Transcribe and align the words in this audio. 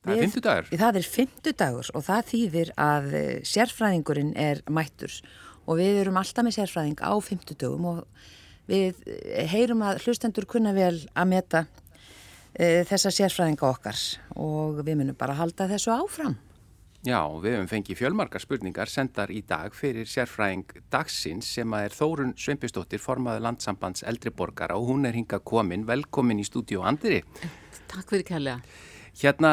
Það 0.00 0.16
er 0.16 0.24
fymtudagur? 0.24 0.68
Það 0.80 0.98
er 0.98 1.06
fymtudagur 1.14 1.88
og 1.92 2.04
það 2.06 2.28
þýðir 2.30 2.72
að 2.80 3.14
eh, 3.18 3.32
sérfræðingurinn 3.44 4.32
er 4.40 4.62
mættur 4.72 5.16
og 5.68 5.80
við 5.80 6.00
erum 6.00 6.20
alltaf 6.20 6.46
með 6.46 6.56
sérfræðing 6.56 7.02
á 7.04 7.12
fymtudagum 7.20 7.88
og 7.90 8.28
við 8.70 9.02
eh, 9.04 9.44
heyrum 9.50 9.84
að 9.84 10.00
hlustendur 10.06 10.48
kunna 10.48 10.72
vel 10.76 10.94
að 11.12 11.30
meta 11.34 11.64
e, 12.54 12.86
þessa 12.88 13.12
sérfræðinga 13.12 13.68
okkar 13.68 13.98
og 14.40 14.80
við 14.86 15.02
munum 15.02 15.18
bara 15.18 15.36
halda 15.38 15.68
þessu 15.70 15.92
áfram. 15.94 16.38
Já, 17.00 17.20
við 17.40 17.54
hefum 17.54 17.68
fengið 17.70 17.96
fjölmarkar 17.96 18.42
spurningar 18.44 18.90
sendar 18.92 19.30
í 19.32 19.40
dag 19.48 19.72
fyrir 19.76 20.08
sérfræðing 20.08 20.80
dagsins 20.92 21.48
sem 21.56 21.76
að 21.76 21.86
er 21.86 21.96
Þórun 21.96 22.34
Sveinbjörnsdóttir, 22.36 23.00
formaði 23.00 23.44
landsambands 23.46 24.04
eldriborgar 24.04 24.74
og 24.76 24.90
hún 24.90 25.08
er 25.08 25.16
hinga 25.16 25.40
komin, 25.40 25.86
velkomin 25.88 26.42
í 26.42 26.44
stúdíu 26.44 26.84
Andri. 26.84 27.22
Takk 27.88 28.12
fyrir 28.12 28.28
kærlega. 28.28 28.88
Hérna, 29.18 29.52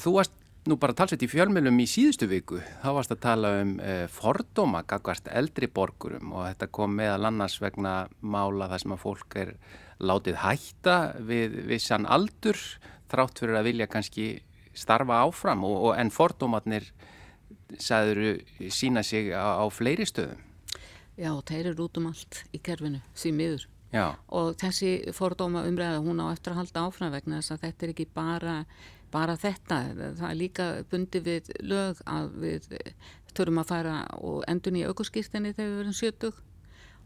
þú 0.00 0.16
varst 0.16 0.34
nú 0.66 0.76
bara 0.82 0.96
talsveit 0.96 1.22
í 1.22 1.28
fjölmjölum 1.30 1.78
í 1.82 1.86
síðustu 1.90 2.26
viku. 2.30 2.58
Þá 2.82 2.88
varst 2.96 3.12
að 3.14 3.22
tala 3.22 3.52
um 3.60 3.76
eh, 3.78 4.06
fordóma 4.10 4.82
gagvart 4.88 5.28
eldri 5.30 5.68
borgurum 5.70 6.32
og 6.34 6.48
þetta 6.48 6.70
kom 6.74 6.96
meðal 6.98 7.28
annars 7.30 7.58
vegna 7.62 8.08
mála 8.20 8.68
þar 8.72 8.82
sem 8.82 8.96
að 8.96 9.02
fólk 9.04 9.36
er 9.42 9.52
látið 10.02 10.40
hætta 10.42 10.96
við 11.24 11.60
vissan 11.70 12.08
aldur 12.08 12.58
þrátt 13.10 13.38
fyrir 13.40 13.60
að 13.60 13.68
vilja 13.70 13.90
kannski 13.90 14.26
starfa 14.76 15.22
áfram 15.22 15.62
og, 15.64 15.76
og 15.88 16.00
en 16.00 16.10
fordómatnir 16.12 16.90
sagður 17.78 18.42
sína 18.70 19.02
sig 19.06 19.30
á, 19.32 19.62
á 19.62 19.64
fleiri 19.70 20.06
stöðum. 20.06 20.42
Já, 21.16 21.32
þeir 21.48 21.72
eru 21.72 21.86
út 21.86 21.96
um 21.96 22.10
allt 22.10 22.42
í 22.52 22.60
kerfinu, 22.60 23.00
síðan 23.16 23.38
miður. 23.40 23.64
Já. 23.94 24.06
Og 24.34 24.56
þessi 24.60 24.90
fordóma 25.16 25.62
umræða 25.64 26.02
hún 26.04 26.20
á 26.20 26.26
eftir 26.34 26.52
að 26.52 26.60
halda 26.60 26.84
áfram 26.88 27.14
vegna 27.14 27.40
þess 27.40 27.54
að 27.54 27.62
þetta 27.64 27.86
er 27.86 27.92
ekki 27.94 28.06
bara 28.12 28.56
bara 29.16 29.36
þetta, 29.40 29.80
það 30.18 30.26
er 30.28 30.36
líka 30.36 30.66
bundi 30.90 31.22
við 31.24 31.48
lög 31.64 32.02
að 32.10 32.34
við 32.42 32.68
þurfum 33.36 33.62
að 33.62 33.70
fara 33.70 33.96
og 34.20 34.44
endun 34.50 34.78
í 34.80 34.84
aukurskýrstinni 34.88 35.54
þegar 35.56 35.72
við 35.72 35.80
verum 35.80 35.96
70 35.96 36.38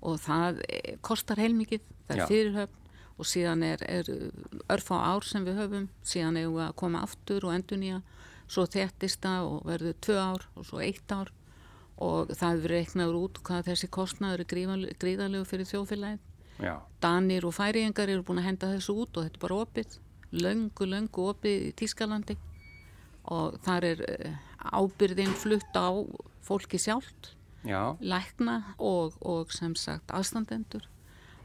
og 0.01 0.21
það 0.23 0.61
kostar 1.05 1.41
heilmikið, 1.43 1.83
það 2.09 2.17
er 2.17 2.31
fyrirhöfn. 2.31 2.77
Og 3.21 3.29
síðan 3.29 3.61
er, 3.67 3.83
er 3.85 4.07
örf 4.73 4.87
á 4.97 5.13
ár 5.13 5.27
sem 5.29 5.45
við 5.45 5.59
höfum, 5.61 5.91
síðan 6.09 6.39
er 6.41 6.47
við 6.49 6.63
að 6.65 6.79
koma 6.81 7.03
aftur 7.05 7.45
og 7.45 7.53
endun 7.53 7.83
í 7.85 7.91
að 7.93 8.15
svo 8.49 8.65
þéttist 8.73 9.21
það 9.21 9.49
og 9.51 9.67
verður 9.69 9.99
tvö 10.07 10.17
ár 10.17 10.47
og 10.57 10.65
svo 10.65 10.81
eitt 10.81 11.13
ár. 11.13 11.29
Og 12.01 12.33
það 12.33 12.55
hefur 12.55 12.73
reiknaður 12.73 13.19
út 13.19 13.43
hvað 13.45 13.69
þessi 13.69 13.91
kostnaður 13.93 14.47
er 14.47 14.95
gríðalegu 15.05 15.45
fyrir 15.51 15.69
þjóðfélagin. 15.69 16.23
Danir 17.05 17.45
og 17.45 17.53
færiengar 17.59 18.09
eru 18.09 18.25
búin 18.25 18.41
að 18.41 18.49
henda 18.49 18.73
þessu 18.73 18.97
út 19.05 19.21
og 19.21 19.29
þetta 19.29 19.37
er 19.37 19.45
bara 19.45 19.61
opið 19.67 20.01
löngu, 20.33 20.87
löngu 20.87 21.27
opið 21.33 21.67
í 21.71 21.75
Tískalandi 21.79 22.37
og 23.31 23.59
þar 23.65 23.87
er 23.91 24.05
eh, 24.09 24.39
ábyrðin 24.73 25.35
flutt 25.39 25.77
á 25.77 25.91
fólki 26.45 26.81
sjálft, 26.81 27.35
Já. 27.67 27.97
lækna 28.01 28.75
og, 28.79 29.17
og 29.21 29.53
sem 29.53 29.75
sagt 29.77 30.11
aðstandendur 30.15 30.87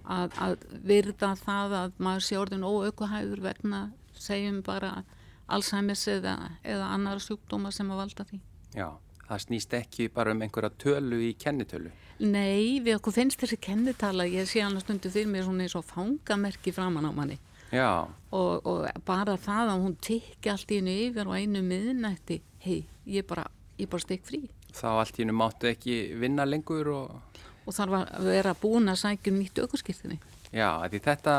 að, 0.05 0.31
að 0.39 0.55
virða 0.85 1.33
það 1.39 1.75
að 1.81 1.97
maður 1.97 2.27
sé 2.27 2.39
orðin 2.39 2.65
óaukuhæður 2.65 3.43
vegna 3.43 3.81
segjum 4.15 4.61
bara 4.65 5.03
Alzheimer's 5.45 6.07
eða, 6.09 6.35
eða 6.65 6.87
annar 6.95 7.19
sjúkdóma 7.21 7.69
sem 7.73 7.89
að 7.93 7.99
valda 8.01 8.23
því. 8.25 8.39
Já, 8.73 8.87
það 9.27 9.43
snýst 9.43 9.75
ekki 9.77 10.07
bara 10.13 10.33
um 10.33 10.41
einhverja 10.41 10.71
tölu 10.81 11.19
í 11.21 11.35
kennitölu. 11.37 11.91
Nei, 12.23 12.79
við 12.81 12.95
okkur 12.95 13.13
finnst 13.13 13.43
þessi 13.43 13.59
kennitala, 13.61 14.25
ég 14.25 14.47
sé 14.49 14.63
alveg 14.63 14.85
stundu 14.85 15.11
fyrir 15.11 15.29
mér 15.29 15.45
svona 15.45 15.67
eins 15.67 15.75
og 15.77 15.85
fangamerki 15.85 16.73
framann 16.73 17.05
á 17.05 17.13
manni 17.13 17.37
og, 17.73 18.67
og 18.67 18.85
bara 19.07 19.37
það 19.41 19.71
að 19.73 19.85
hún 19.85 19.95
tikki 20.03 20.51
allt 20.51 20.71
í 20.71 20.81
hennu 20.81 20.97
yfir 21.07 21.29
og 21.29 21.39
einu 21.39 21.63
miðnætti 21.65 22.41
hei, 22.65 22.83
ég 23.09 23.25
bara, 23.27 23.47
bara 23.79 24.03
stek 24.03 24.25
frí. 24.27 24.43
Þá 24.75 24.87
allt 24.91 25.17
í 25.17 25.23
hennu 25.23 25.37
máttu 25.37 25.69
ekki 25.71 25.97
vinna 26.19 26.45
lengur 26.47 26.91
og, 26.93 27.41
og 27.65 27.75
þarf 27.75 28.01
að 28.03 28.29
vera 28.29 28.55
búin 28.59 28.91
að 28.91 29.01
sækja 29.05 29.33
um 29.33 29.41
nýtt 29.41 29.63
aukurskiptinni 29.63 30.19
Já, 30.55 30.69
því 30.87 31.01
þetta 31.03 31.33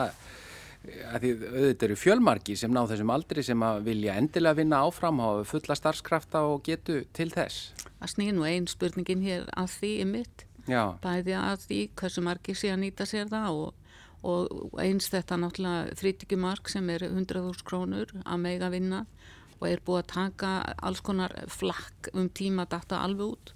því 0.86 1.30
auðvitað 1.34 1.84
eru 1.88 1.96
fjölmarki 1.98 2.56
sem 2.58 2.70
ná 2.70 2.82
þessum 2.86 3.10
aldri 3.10 3.42
sem 3.46 3.62
að 3.64 3.80
vilja 3.88 4.16
endilega 4.20 4.60
vinna 4.60 4.82
áfram 4.86 5.18
á 5.18 5.42
fulla 5.48 5.74
starfskrafta 5.78 6.44
og 6.46 6.62
getu 6.66 7.00
til 7.16 7.30
þess. 7.32 7.72
Það 7.96 8.12
snýr 8.12 8.36
nú 8.36 8.44
einn 8.46 8.68
spurningin 8.70 9.24
hér 9.24 9.48
að 9.56 9.72
því 9.80 9.92
er 10.04 10.12
mitt. 10.12 10.44
Já. 10.66 10.98
bæði 10.98 11.36
að 11.38 11.60
því 11.62 11.80
hversu 11.94 12.22
margi 12.26 12.54
sé 12.58 12.72
að 12.74 12.80
nýta 12.82 13.06
sér 13.06 13.28
það 13.30 13.58
og 13.60 13.85
og 14.24 14.78
eins 14.80 15.10
þetta 15.12 15.38
náttúrulega 15.40 15.96
frítikjumark 16.00 16.70
sem 16.72 16.88
er 16.90 17.04
100.000 17.08 17.66
krónur 17.66 18.12
að 18.24 18.42
mega 18.42 18.70
vinna 18.72 19.04
og 19.60 19.68
er 19.68 19.82
búið 19.84 20.02
að 20.02 20.12
taka 20.12 20.52
alls 20.84 21.02
konar 21.04 21.34
flakk 21.48 22.10
um 22.14 22.28
tíma 22.28 22.66
data 22.68 23.00
alveg 23.04 23.36
út. 23.36 23.52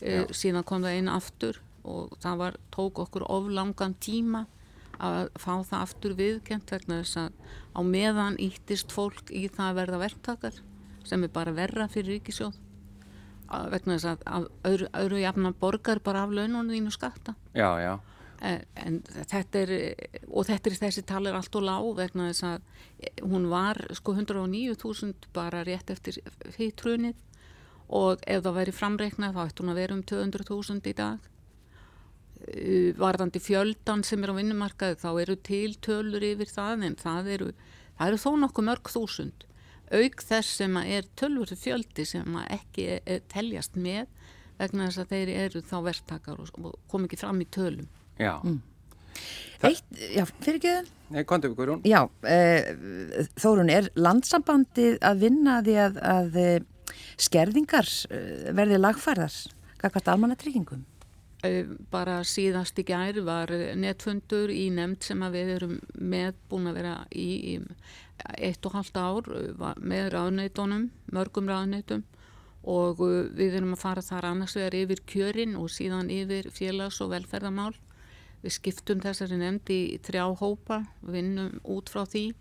E, 0.00 0.24
síðan 0.32 0.66
kom 0.66 0.84
það 0.84 0.98
einu 0.98 1.14
aftur 1.14 1.60
og 1.82 2.14
það 2.22 2.42
var, 2.42 2.58
tók 2.74 3.00
okkur 3.02 3.26
oflangan 3.26 3.96
tíma 4.00 4.46
að 5.02 5.32
fá 5.40 5.54
það 5.66 5.78
aftur 5.80 6.14
viðkent 6.18 6.70
vegna 6.70 7.00
þess 7.00 7.18
að 7.24 7.32
á 7.74 7.80
meðan 7.82 8.38
íttist 8.42 8.94
fólk 8.94 9.32
í 9.34 9.48
það 9.50 9.68
að 9.68 9.78
verða 9.80 10.02
verktakar 10.04 10.60
sem 11.08 11.24
er 11.26 11.32
bara 11.34 11.54
verra 11.56 11.88
fyrir 11.90 12.18
ríkisjóð 12.18 12.54
vegna 13.72 13.98
þess 13.98 14.08
að, 14.12 14.22
að 14.24 14.46
öðru, 14.70 14.88
öðru 15.02 15.20
jafna 15.24 15.52
borgar 15.58 16.00
bara 16.04 16.22
af 16.24 16.32
laununum 16.32 16.70
þínu 16.70 16.94
skatta. 16.94 17.34
Já, 17.52 17.68
já 17.82 17.98
En, 18.42 18.96
þetta 19.06 19.60
er, 19.60 19.72
og 20.26 20.48
þetta 20.48 20.70
er 20.70 20.78
þessi 20.80 21.04
talir 21.06 21.36
allt 21.38 21.54
og 21.60 21.62
lág 21.62 21.84
vegna 22.00 22.24
þess 22.32 22.46
að 22.48 23.28
hún 23.30 23.44
var 23.52 23.78
sko 23.94 24.16
109.000 24.16 25.28
bara 25.36 25.60
rétt 25.62 25.92
eftir 25.94 26.18
hittrunið 26.56 27.20
og 27.92 28.24
ef 28.26 28.42
það 28.42 28.56
væri 28.56 28.74
framreiknað 28.74 29.36
þá 29.36 29.44
ætti 29.44 29.62
hún 29.62 29.72
að 29.74 29.80
vera 29.82 29.96
um 29.98 30.02
200.000 30.10 30.90
í 30.90 30.96
dag. 30.98 31.30
Varðandi 32.98 33.42
fjöldan 33.44 34.02
sem 34.06 34.24
er 34.24 34.34
á 34.34 34.38
vinnumarkaði 34.40 34.98
þá 35.04 35.08
eru 35.12 35.38
til 35.46 35.76
tölur 35.84 36.26
yfir 36.32 36.50
það 36.50 36.86
en 36.88 36.98
það 36.98 37.32
eru, 37.36 37.50
það 38.00 38.10
eru 38.10 38.22
þó 38.24 38.30
nokkuð 38.42 38.68
mörg 38.72 38.92
þúsund. 38.96 39.48
Auk 39.92 40.22
þess 40.24 40.58
sem 40.58 40.76
er 40.82 41.06
tölur 41.20 41.52
fjöldi 41.52 42.08
sem 42.08 42.38
ekki 42.48 42.90
er, 42.96 43.02
er 43.06 43.26
teljast 43.30 43.76
með 43.76 44.08
vegna 44.58 44.88
þess 44.88 45.02
að 45.04 45.14
þeir 45.14 45.34
eru 45.46 45.66
þá 45.68 45.76
verktakar 45.92 46.40
og, 46.42 46.54
og 46.58 46.78
kom 46.90 47.06
ekki 47.06 47.20
fram 47.20 47.44
í 47.44 47.50
tölum. 47.52 47.90
Já. 48.22 48.34
Mm. 48.44 48.60
Eitt, 49.62 49.84
já, 50.10 50.24
fyrir 50.42 50.58
ekki 50.58 50.70
það? 50.72 50.92
Nei, 51.12 51.24
kontu 51.28 51.50
ykkur 51.52 51.74
hún. 51.74 51.82
Já, 51.86 52.00
e, 52.26 52.38
Þórun, 53.38 53.70
er 53.70 53.90
landsambandið 53.94 54.96
að 55.04 55.26
vinna 55.26 55.58
því 55.62 55.74
að, 55.84 55.98
að 56.12 56.38
e, 56.40 56.46
skerðingar 57.20 57.90
e, 58.08 58.22
verði 58.56 58.80
lagfærðar? 58.80 59.36
Hvað 59.82 59.94
hvert 59.96 60.10
almanna 60.10 60.38
tryggingum? 60.40 60.86
Bara 61.90 62.20
síðast 62.26 62.78
í 62.78 62.84
gær 62.86 63.16
var 63.26 63.50
netfundur 63.74 64.50
í 64.54 64.68
nefnd 64.74 65.02
sem 65.02 65.24
við 65.34 65.48
erum 65.56 65.76
með 65.98 66.36
búin 66.50 66.70
að 66.70 66.78
vera 66.78 66.96
í, 67.10 67.28
í 67.54 67.54
eitt 68.38 68.66
og 68.68 68.76
halvt 68.78 68.98
ár 69.02 69.30
með 69.82 70.12
ráðneitunum, 70.14 70.88
mörgum 71.10 71.50
ráðneitum 71.50 72.04
og 72.62 73.02
við 73.34 73.58
erum 73.58 73.74
að 73.74 73.82
fara 73.82 74.04
þar 74.06 74.28
annars 74.30 74.54
vegar 74.54 74.76
yfir 74.78 75.02
kjörin 75.10 75.56
og 75.58 75.70
síðan 75.74 76.12
yfir 76.14 76.46
félags- 76.54 77.00
og 77.02 77.10
velferðamál 77.10 77.74
Við 78.42 78.56
skiptum 78.56 79.02
þessari 79.02 79.38
nefndi 79.38 79.78
í 79.94 79.98
þrjá 80.02 80.24
hópa, 80.40 80.82
vinnum 81.06 81.60
út 81.62 81.92
frá 81.92 82.02
því 82.04 82.32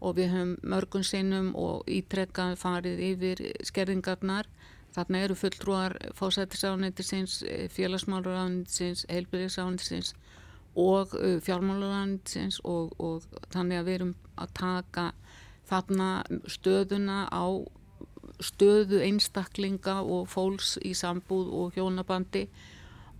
og 0.00 0.16
við 0.16 0.30
höfum 0.32 0.52
mörgun 0.72 1.04
sinnum 1.04 1.50
og 1.58 1.88
ítrekkað 1.90 2.54
farið 2.60 3.02
yfir 3.10 3.42
skerðingarnar. 3.66 4.48
Þarna 4.94 5.22
eru 5.22 5.36
fulltrúar 5.38 5.94
fósættisráðnættisins, 6.18 7.40
félagsmálurráðnættisins, 7.74 9.04
heilbyrðisráðnættisins 9.10 10.14
og 10.78 11.14
uh, 11.18 11.36
fjármálurráðnættisins 11.44 12.60
og, 12.64 12.94
og 12.98 13.26
þannig 13.52 13.80
að 13.82 13.90
við 13.90 13.98
erum 13.98 14.14
að 14.40 14.56
taka 14.58 15.06
þarna 15.70 16.08
stöðuna 16.50 17.20
á 17.30 17.46
stöðu 18.40 19.02
einstaklinga 19.04 20.00
og 20.02 20.28
fólks 20.30 20.76
í 20.86 20.94
sambúð 20.96 21.50
og 21.60 21.76
hjónabandi 21.76 22.46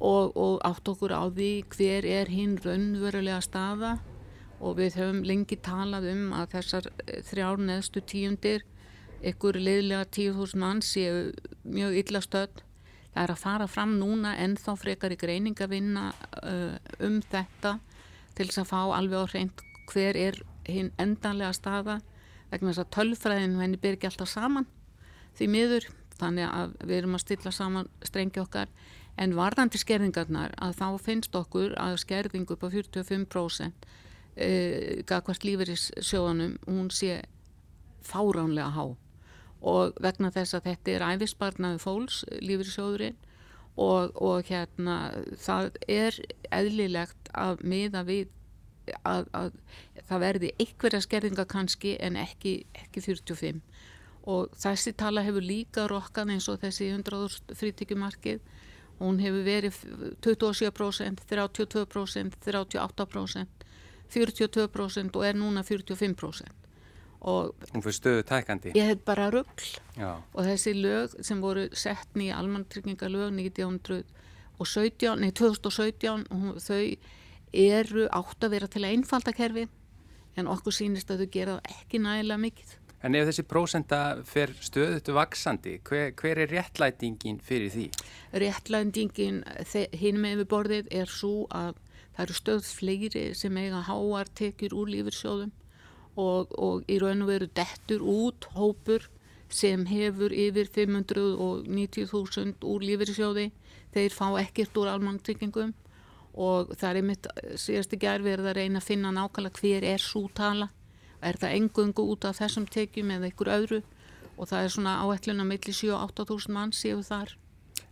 og, 0.00 0.36
og 0.36 0.60
átt 0.64 0.88
okkur 0.88 1.12
á 1.12 1.28
því 1.28 1.50
hver 1.76 2.08
er 2.08 2.32
hinn 2.32 2.56
raunverulega 2.64 3.40
staða. 3.44 3.98
Og 4.60 4.76
við 4.76 4.98
höfum 5.00 5.22
lengi 5.24 5.56
talað 5.56 6.10
um 6.10 6.34
að 6.36 6.56
þessar 6.56 6.90
eh, 7.06 7.20
þrjár 7.24 7.62
neðstu 7.64 8.02
tíundir 8.04 8.66
ykkur 9.24 9.56
liðlega 9.60 10.08
tíu 10.12 10.34
þúsund 10.36 10.60
mann 10.60 10.82
séu 10.84 11.30
mjög 11.64 11.96
illa 12.02 12.20
stödd. 12.24 12.62
Það 13.10 13.22
er 13.24 13.32
að 13.34 13.42
fara 13.42 13.68
fram 13.68 13.96
núna 14.00 14.34
en 14.40 14.56
þá 14.60 14.74
frekar 14.78 15.12
í 15.12 15.18
greiningavinna 15.18 16.10
uh, 16.44 16.76
um 17.02 17.18
þetta 17.32 17.78
til 18.38 18.46
þess 18.46 18.62
að 18.62 18.70
fá 18.70 18.80
alveg 18.96 19.24
á 19.26 19.30
hreint 19.32 19.64
hver 19.90 20.16
er 20.16 20.38
hinn 20.68 20.92
endanlega 21.00 21.50
staða 21.56 21.98
vegna 22.52 22.70
þess 22.70 22.84
að 22.84 22.92
tölfræðinu 22.96 23.64
henni 23.64 23.80
byrgi 23.82 24.08
alltaf 24.08 24.30
saman. 24.30 24.68
Því 25.34 25.50
miður 25.50 25.88
þannig 26.20 26.46
að 26.46 26.76
við 26.84 26.96
erum 27.00 27.16
að 27.18 27.24
stilla 27.24 27.52
saman 27.54 27.90
strengi 28.06 28.42
okkar 28.42 28.70
En 29.20 29.36
varðandi 29.36 29.80
skerðingarnar 29.80 30.54
að 30.64 30.78
þá 30.80 30.86
finnst 31.04 31.36
okkur 31.36 31.74
að 31.80 31.98
skerðingu 32.04 32.56
på 32.56 32.70
45% 32.72 33.88
e, 34.36 34.50
gagvart 35.08 35.44
líferissjóðanum 35.44 36.56
hún 36.66 36.88
sé 36.94 37.20
fáránlega 38.06 38.70
há. 38.72 38.84
Og 39.60 39.98
vegna 40.00 40.30
þess 40.32 40.56
að 40.56 40.70
þetta 40.70 40.94
er 40.94 41.06
æfisbarnaði 41.10 41.82
fólks, 41.82 42.22
lífyrsjóðurinn 42.40 43.18
og, 43.76 44.16
og 44.16 44.48
hérna 44.48 44.96
það 45.40 45.76
er 45.88 46.16
eðlilegt 46.48 47.30
að 47.36 47.60
miða 47.60 48.04
við 48.08 48.30
að, 49.04 49.28
að 49.36 49.52
það 50.08 50.22
verði 50.24 50.52
einhverja 50.58 51.02
skerðinga 51.04 51.46
kannski 51.50 51.94
en 52.02 52.16
ekki, 52.18 52.62
ekki 52.74 53.04
45 53.04 53.60
og 54.30 54.56
þessi 54.60 54.92
tala 54.98 55.24
hefur 55.24 55.44
líka 55.44 55.86
rokkað 55.90 56.34
eins 56.34 56.48
og 56.52 56.60
þessi 56.62 56.90
100 56.92 57.56
frítíkumarkið 57.56 58.40
hún 59.00 59.20
hefur 59.22 59.44
verið 59.46 59.76
27%, 60.22 61.24
32%, 61.30 62.38
38%, 62.44 63.68
42% 64.10 65.16
og 65.16 65.26
er 65.26 65.38
núna 65.38 65.64
45%. 65.64 66.56
Og 67.20 67.52
hún 67.74 67.84
fyrir 67.84 67.96
stöðu 67.96 68.24
tækandi? 68.28 68.72
Ég 68.76 68.94
hef 68.94 69.02
bara 69.04 69.28
ruggl 69.32 69.66
og 70.00 70.40
þessi 70.46 70.72
lög 70.78 71.18
sem 71.24 71.42
voru 71.42 71.66
sett 71.76 72.16
nýja 72.16 72.38
almantryggingalög 72.40 73.34
1917, 73.36 75.20
nei 75.20 75.32
2017, 75.36 76.24
þau 76.64 76.80
eru 77.52 78.06
átt 78.14 78.46
að 78.46 78.56
vera 78.56 78.70
til 78.70 78.84
að 78.84 78.94
einfalda 78.94 79.34
kerfi 79.36 79.66
en 80.38 80.48
okkur 80.48 80.72
sínist 80.72 81.10
að 81.12 81.24
þau 81.24 81.32
gera 81.34 81.58
ekki 81.68 82.00
nægilega 82.00 82.40
mikið. 82.40 82.76
En 83.00 83.16
ef 83.16 83.30
þessi 83.30 83.44
prósenda 83.48 83.98
fer 84.28 84.50
stöðutu 84.60 85.14
vaksandi, 85.16 85.78
hver, 85.88 86.10
hver 86.20 86.42
er 86.42 86.50
réttlætingin 86.52 87.38
fyrir 87.44 87.72
því? 87.72 87.86
Réttlætingin 88.42 89.38
hinn 89.96 90.18
með 90.20 90.42
við 90.42 90.50
borðið 90.50 90.90
er 91.00 91.08
svo 91.08 91.46
að 91.48 91.78
það 92.16 92.24
eru 92.26 92.36
stöð 92.36 92.66
fleiri 92.68 93.22
sem 93.38 93.56
eiga 93.56 93.80
háar 93.86 94.28
tekjur 94.36 94.76
úr 94.82 94.90
lífyrsjóðum 94.92 95.52
og, 96.20 96.52
og 96.60 96.90
í 96.92 96.98
raun 97.00 97.24
og 97.24 97.30
veru 97.32 97.48
dettur 97.56 98.04
út 98.04 98.50
hópur 98.52 99.06
sem 99.50 99.86
hefur 99.88 100.34
yfir 100.36 100.68
590.000 100.74 102.66
úr 102.68 102.84
lífyrsjóði. 102.84 103.46
Þeir 103.94 104.12
fá 104.14 104.26
ekkert 104.42 104.76
úr 104.76 104.90
almanntryggingum 104.92 105.72
og 106.36 106.76
það 106.76 106.90
er 106.90 107.00
einmitt 107.00 107.30
síðast 107.58 107.96
ekki 107.96 108.10
erfið 108.12 108.44
að 108.44 108.58
reyna 108.60 108.78
að 108.78 108.86
finna 108.86 109.10
nákvæmlega 109.16 109.64
hver 109.64 109.88
er 109.94 110.04
svo 110.04 110.28
tala 110.36 110.68
er 111.22 111.38
það 111.40 111.56
engungu 111.58 112.06
út 112.14 112.26
af 112.28 112.40
þessum 112.40 112.66
tekjum 112.70 113.12
eða 113.16 113.30
ykkur 113.30 113.52
öðru 113.56 113.80
og 114.36 114.48
það 114.48 114.64
er 114.64 114.74
svona 114.74 114.96
áætlun 115.04 115.42
að 115.42 115.50
milli 115.52 115.74
7-8.000 115.76 116.54
mann 116.56 116.72
séu 116.76 117.02
þar. 117.04 117.36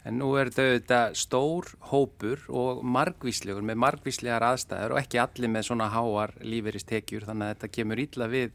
En 0.08 0.16
nú 0.22 0.30
er 0.40 0.48
þetta 0.54 1.10
stór 1.18 1.68
hópur 1.90 2.46
og 2.48 2.80
margvíslegur 2.86 3.64
með 3.66 3.80
margvíslegar 3.84 4.46
aðstæður 4.46 4.94
og 4.94 5.02
ekki 5.02 5.20
allir 5.20 5.52
með 5.52 5.68
svona 5.68 5.90
háar 5.92 6.32
líferistekjur 6.40 7.26
þannig 7.28 7.48
að 7.48 7.54
þetta 7.54 7.72
kemur 7.76 8.02
ítla 8.04 8.30
við 8.32 8.50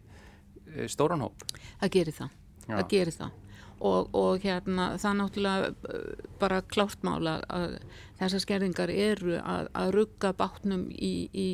eh, 0.74 0.88
stóran 0.90 1.22
hóp. 1.26 1.46
Það 1.84 1.96
gerir 1.98 2.18
það, 2.18 2.36
Já. 2.64 2.76
það 2.76 2.88
gerir 2.96 3.18
það 3.20 3.40
og, 3.84 4.10
og 4.16 4.44
hérna 4.44 4.88
það 5.02 5.18
náttúrulega 5.20 5.72
eh, 5.94 6.28
bara 6.42 6.62
klártmála 6.74 7.38
að 7.52 7.78
þessar 8.22 8.44
skerðingar 8.46 8.94
eru 8.94 9.38
að, 9.42 9.70
að 9.76 9.94
rugga 9.98 10.34
bátnum 10.38 10.88
í, 10.94 11.14
í 11.34 11.48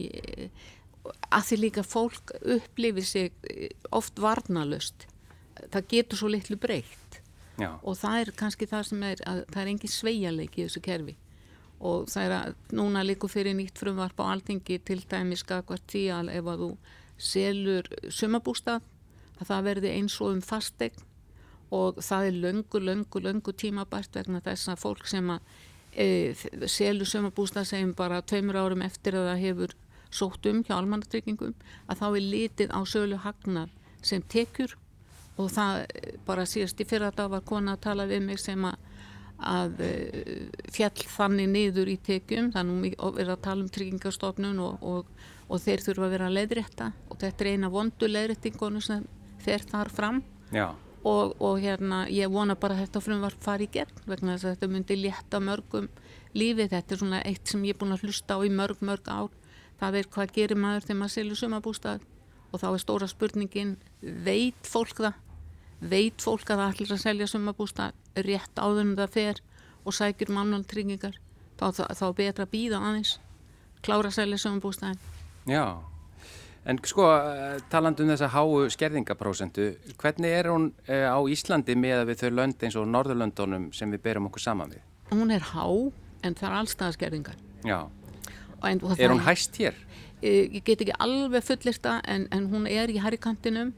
að 1.30 1.48
því 1.50 1.58
líka 1.60 1.86
fólk 1.86 2.34
upplifir 2.42 3.06
sig 3.06 3.32
eh, 3.50 3.70
oft 3.96 4.20
varnalust 4.20 5.08
það 5.68 5.90
getur 5.94 6.20
svo 6.20 6.30
litlu 6.32 6.58
breykt 6.60 7.20
Já. 7.60 7.74
og 7.84 7.98
það 8.00 8.22
er 8.22 8.32
kannski 8.40 8.68
það 8.70 8.86
sem 8.90 9.04
er 9.04 9.24
að 9.28 9.42
það 9.50 9.62
er 9.62 9.72
engin 9.74 9.94
sveialeik 9.94 10.56
í 10.56 10.64
þessu 10.66 10.84
kerfi. 10.84 11.16
Og 11.80 12.08
það 12.12 12.26
er 12.26 12.36
að 12.36 12.56
núna 12.76 13.04
líku 13.06 13.30
fyrir 13.32 13.56
nýtt 13.56 13.80
frumvarp 13.80 14.20
á 14.20 14.32
alþingi 14.34 14.80
til 14.84 15.00
dæmis 15.08 15.44
skakvart 15.46 15.96
að 15.96 16.32
ef 16.36 16.50
að 16.52 16.64
þú 16.64 16.70
selur 17.20 17.88
sumabústað 18.12 18.84
að 19.40 19.52
það 19.52 19.66
verði 19.68 19.94
eins 19.96 20.18
og 20.20 20.36
um 20.36 20.42
fastegn 20.44 21.06
og 21.76 22.00
það 22.04 22.28
er 22.28 22.38
löngu, 22.44 22.80
löngu, 22.82 23.22
löngu 23.22 23.54
tímabært 23.54 24.16
vegna 24.16 24.42
þess 24.44 24.72
að 24.72 24.82
fólk 24.82 25.08
sem 25.08 25.30
að 25.30 25.40
e, 25.94 26.08
selur 26.68 27.08
sumabústað 27.08 27.68
segjum 27.70 27.94
bara 27.96 28.24
tveimur 28.24 28.58
árum 28.58 28.84
eftir 28.84 29.20
að 29.20 29.30
það 29.30 29.44
hefur 29.44 29.76
sótt 30.10 30.46
um 30.50 30.64
hjá 30.66 30.76
almannatryggingum 30.78 31.56
að 31.88 32.02
þá 32.02 32.06
er 32.10 32.26
litið 32.34 32.74
á 32.74 32.80
sölu 32.90 33.20
hagnar 33.24 33.70
sem 34.02 34.22
tekjur. 34.22 34.76
Og 35.40 35.52
það 35.54 35.86
eh, 35.86 36.14
bara 36.28 36.48
síðast 36.50 36.82
í 36.82 36.88
fyrra 36.88 37.12
dag 37.16 37.32
var 37.32 37.46
kona 37.48 37.78
að 37.78 37.84
tala 37.88 38.08
við 38.10 38.26
mig 38.26 38.42
sem 38.42 38.66
að, 38.68 38.76
að 39.40 39.84
eh, 39.86 40.50
fjall 40.74 41.06
þannig 41.16 41.52
niður 41.54 41.94
í 41.94 41.98
tekjum. 42.10 42.52
Þannig 42.56 42.98
að 42.98 43.16
við 43.16 43.24
erum 43.24 43.38
að 43.38 43.48
tala 43.48 43.66
um 43.66 43.72
tryggingastofnun 43.78 44.60
og, 44.66 44.84
og, 44.84 45.16
og 45.48 45.64
þeir 45.64 45.86
þurfa 45.88 46.08
að 46.10 46.14
vera 46.18 46.30
að 46.30 46.38
leiðrætta 46.40 46.92
og 47.08 47.24
þetta 47.24 47.46
er 47.46 47.52
eina 47.54 47.74
vondu 47.74 48.12
leiðrættingonu 48.12 48.84
sem 48.84 49.08
fer 49.40 49.66
þar 49.68 49.92
fram. 49.94 50.24
Og, 51.08 51.38
og 51.40 51.62
hérna 51.64 52.02
ég 52.12 52.28
vona 52.28 52.58
bara 52.60 52.76
að 52.76 52.84
þetta 52.84 53.02
frumvarp 53.06 53.44
fari 53.44 53.70
í 53.70 53.72
gegn 53.72 54.02
vegna 54.04 54.34
þess 54.34 54.50
að 54.50 54.56
þetta 54.58 54.68
myndi 54.74 54.98
létta 55.00 55.40
mörgum 55.40 55.86
lífið, 56.36 56.74
þetta 56.74 56.94
er 56.94 57.00
svona 57.00 57.22
eitt 57.24 57.48
sem 57.48 57.64
ég 57.64 57.78
er 57.78 57.80
búin 57.80 57.96
að 57.96 58.04
hlusta 58.04 58.36
á 58.36 58.40
í 58.44 58.52
mörg 58.52 58.84
mörg 58.84 59.08
ár 59.08 59.32
það 59.80 60.00
er 60.00 60.10
hvað 60.14 60.36
gerir 60.36 60.60
maður 60.60 60.88
þegar 60.88 61.00
maður 61.02 61.16
selur 61.16 61.40
sumabústað 61.40 62.06
og 62.50 62.62
þá 62.62 62.68
er 62.72 62.82
stóra 62.84 63.10
spurningin 63.10 63.76
veit 64.02 64.68
fólk 64.68 64.98
það? 65.00 65.26
Veit 65.80 66.20
fólk 66.20 66.50
að 66.52 66.60
það 66.60 66.74
ætlir 66.74 66.94
að 66.96 67.04
selja 67.06 67.28
sumabústað 67.32 68.24
rétt 68.28 68.60
áður 68.60 68.84
en 68.84 68.96
það 69.00 69.14
fer 69.16 69.42
og 69.86 69.96
sækjur 69.96 70.34
mannaldryggingar 70.36 71.20
þá, 71.60 71.86
þá 71.96 72.08
betra 72.18 72.46
að 72.46 72.52
býða 72.54 72.82
aðeins 72.84 73.16
klára 73.86 74.12
að 74.12 74.18
selja 74.18 74.42
sumabústaðin 74.44 75.00
Já, 75.50 75.80
en 76.68 76.82
sko 76.84 77.08
talandu 77.72 78.04
um 78.04 78.12
þessa 78.12 78.32
háu 78.34 78.68
skerðingaprósentu 78.74 79.70
hvernig 80.02 80.36
er 80.42 80.52
hún 80.52 80.72
eh, 80.88 81.08
á 81.08 81.20
Íslandi 81.32 81.78
með 81.80 82.10
við 82.12 82.26
þau 82.26 82.34
lönd 82.42 82.66
eins 82.66 82.78
og 82.80 82.90
Norðurlöndunum 82.92 83.70
sem 83.76 83.92
við 83.96 84.04
berum 84.10 84.28
okkur 84.30 84.46
saman 84.50 84.76
við? 84.76 84.84
Hún 85.14 85.32
er 85.34 85.48
há 85.54 85.66
en 85.66 86.36
það 86.36 86.50
er 86.50 86.60
allstaðaskerðingar 86.60 87.40
Já 87.64 87.80
er 88.64 89.14
hún 89.14 89.24
hæst 89.26 89.60
hér? 89.62 89.78
Ég 90.22 90.64
get 90.68 90.82
ekki 90.84 90.96
alveg 91.00 91.46
fullista 91.48 92.00
en, 92.08 92.28
en 92.36 92.50
hún 92.52 92.68
er 92.68 92.92
í 92.92 93.00
harrikantinum 93.00 93.72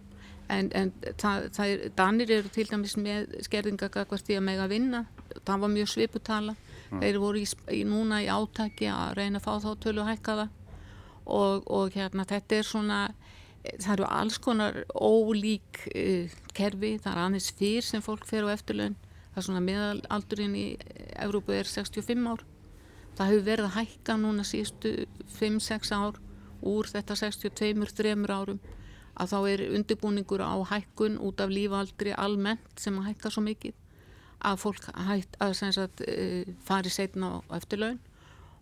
en, 0.49 0.71
en 0.75 0.91
það, 1.21 1.49
það 1.55 1.73
er, 1.73 1.83
Danir 1.97 2.33
eru 2.39 2.51
til 2.53 2.65
dæmis 2.69 2.97
með 2.97 3.37
skerðingagakvart 3.45 4.31
í 4.33 4.39
að 4.39 4.47
mega 4.47 4.65
vinna, 4.71 5.05
það 5.45 5.65
var 5.65 5.73
mjög 5.75 5.91
sviputala. 5.93 6.55
Mm. 6.91 6.99
þeir 6.99 7.19
voru 7.23 7.39
í, 7.39 7.45
í, 7.71 7.83
núna 7.87 8.17
í 8.19 8.27
átaki 8.27 8.89
að 8.91 9.13
reyna 9.15 9.39
að 9.39 9.45
fá 9.45 9.53
þá 9.63 9.69
tölu 9.79 10.03
hækkaða 10.03 10.49
og, 11.23 11.69
og 11.71 11.93
hérna 11.95 12.25
þetta 12.27 12.57
er 12.57 12.67
svona 12.67 12.97
það 13.77 13.93
eru 13.93 14.09
alls 14.09 14.39
konar 14.43 14.81
ólík 14.91 15.85
uh, 15.93 16.33
kerfi, 16.57 16.97
það 16.99 17.13
er 17.13 17.21
aðeins 17.23 17.47
fyrr 17.55 17.87
sem 17.87 18.03
fólk 18.03 18.27
fer 18.27 18.43
á 18.43 18.51
eftirlaun. 18.51 18.97
Það 19.31 19.39
er 19.39 19.45
svona 19.47 19.63
meðalaldurinn 19.63 20.57
í 20.59 20.65
Európu 21.23 21.55
er 21.55 21.69
65 21.69 22.27
ár 22.27 22.43
það 23.21 23.31
hefur 23.31 23.47
verið 23.47 23.67
að 23.67 23.75
hækka 23.77 24.17
núna 24.17 24.45
síðustu 24.47 24.91
5-6 25.37 25.91
ár 25.93 26.19
úr 26.61 26.89
þetta 26.89 27.17
62-3 27.19 28.15
árum 28.33 28.61
að 29.21 29.33
þá 29.33 29.37
er 29.51 29.63
undirbúningur 29.75 30.41
á 30.41 30.55
hækkun 30.71 31.19
út 31.21 31.41
af 31.43 31.51
lífaldri 31.51 32.13
almennt 32.17 32.81
sem 32.81 32.97
að 32.97 33.11
hækka 33.11 33.31
svo 33.33 33.43
mikið 33.45 33.77
að 34.41 34.61
fólk 34.63 34.87
hætt 34.95 35.35
að 35.43 35.53
sagt, 35.59 36.01
uh, 36.01 36.47
fari 36.65 36.89
setna 36.89 37.37
á 37.45 37.59
eftirlaun. 37.59 37.99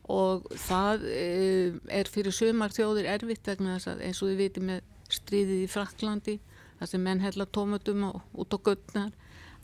Og 0.09 0.47
það 0.65 1.05
uh, 1.07 1.77
er 1.87 2.09
fyrir 2.11 2.35
sömar 2.35 2.75
þjóðir 2.75 3.07
erfitt 3.13 3.47
vegna 3.47 3.77
þess 3.77 3.93
að 3.93 4.03
eins 4.09 4.21
og 4.23 4.33
við 4.33 4.41
vitum 4.43 4.67
með 4.73 4.83
stríðið 5.09 5.63
í 5.63 5.71
Fraklandi 5.71 6.35
þar 6.79 6.91
sem 6.91 7.05
menn 7.05 7.23
hella 7.23 7.47
tómatum 7.47 8.09
út 8.09 8.55
á 8.55 8.59
göttnar 8.59 9.15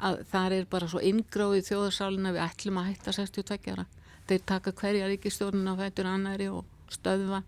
að 0.06 0.24
það 0.32 0.58
er 0.60 0.66
bara 0.72 0.88
svo 0.92 1.02
ingráðið 1.04 1.70
þjóðarsálina 1.70 2.34
við 2.36 2.46
ætlum 2.46 2.80
að 2.80 2.90
hætta 2.92 3.14
62 3.16 3.76
ára 3.76 3.86
þeir 4.30 4.46
taka 4.52 4.74
hverja 4.76 5.10
ríkistjórnuna 5.12 5.76
á 5.78 5.80
fættur 5.84 6.10
annari 6.10 6.50
og 6.52 6.66
stöðva. 6.92 7.44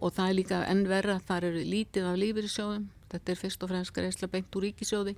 Og 0.00 0.14
það 0.16 0.28
er 0.28 0.36
líka 0.38 0.60
enn 0.70 0.86
verra, 0.88 1.18
þar 1.28 1.50
eru 1.50 1.64
lítið 1.64 2.06
af 2.08 2.20
lífyrirsjóðum, 2.20 2.86
þetta 3.12 3.32
er 3.32 3.40
fyrst 3.40 3.64
og 3.64 3.72
fremst 3.72 3.94
greiðsla 3.96 4.30
beint 4.32 4.56
úr 4.56 4.68
ríkisjóði 4.68 5.16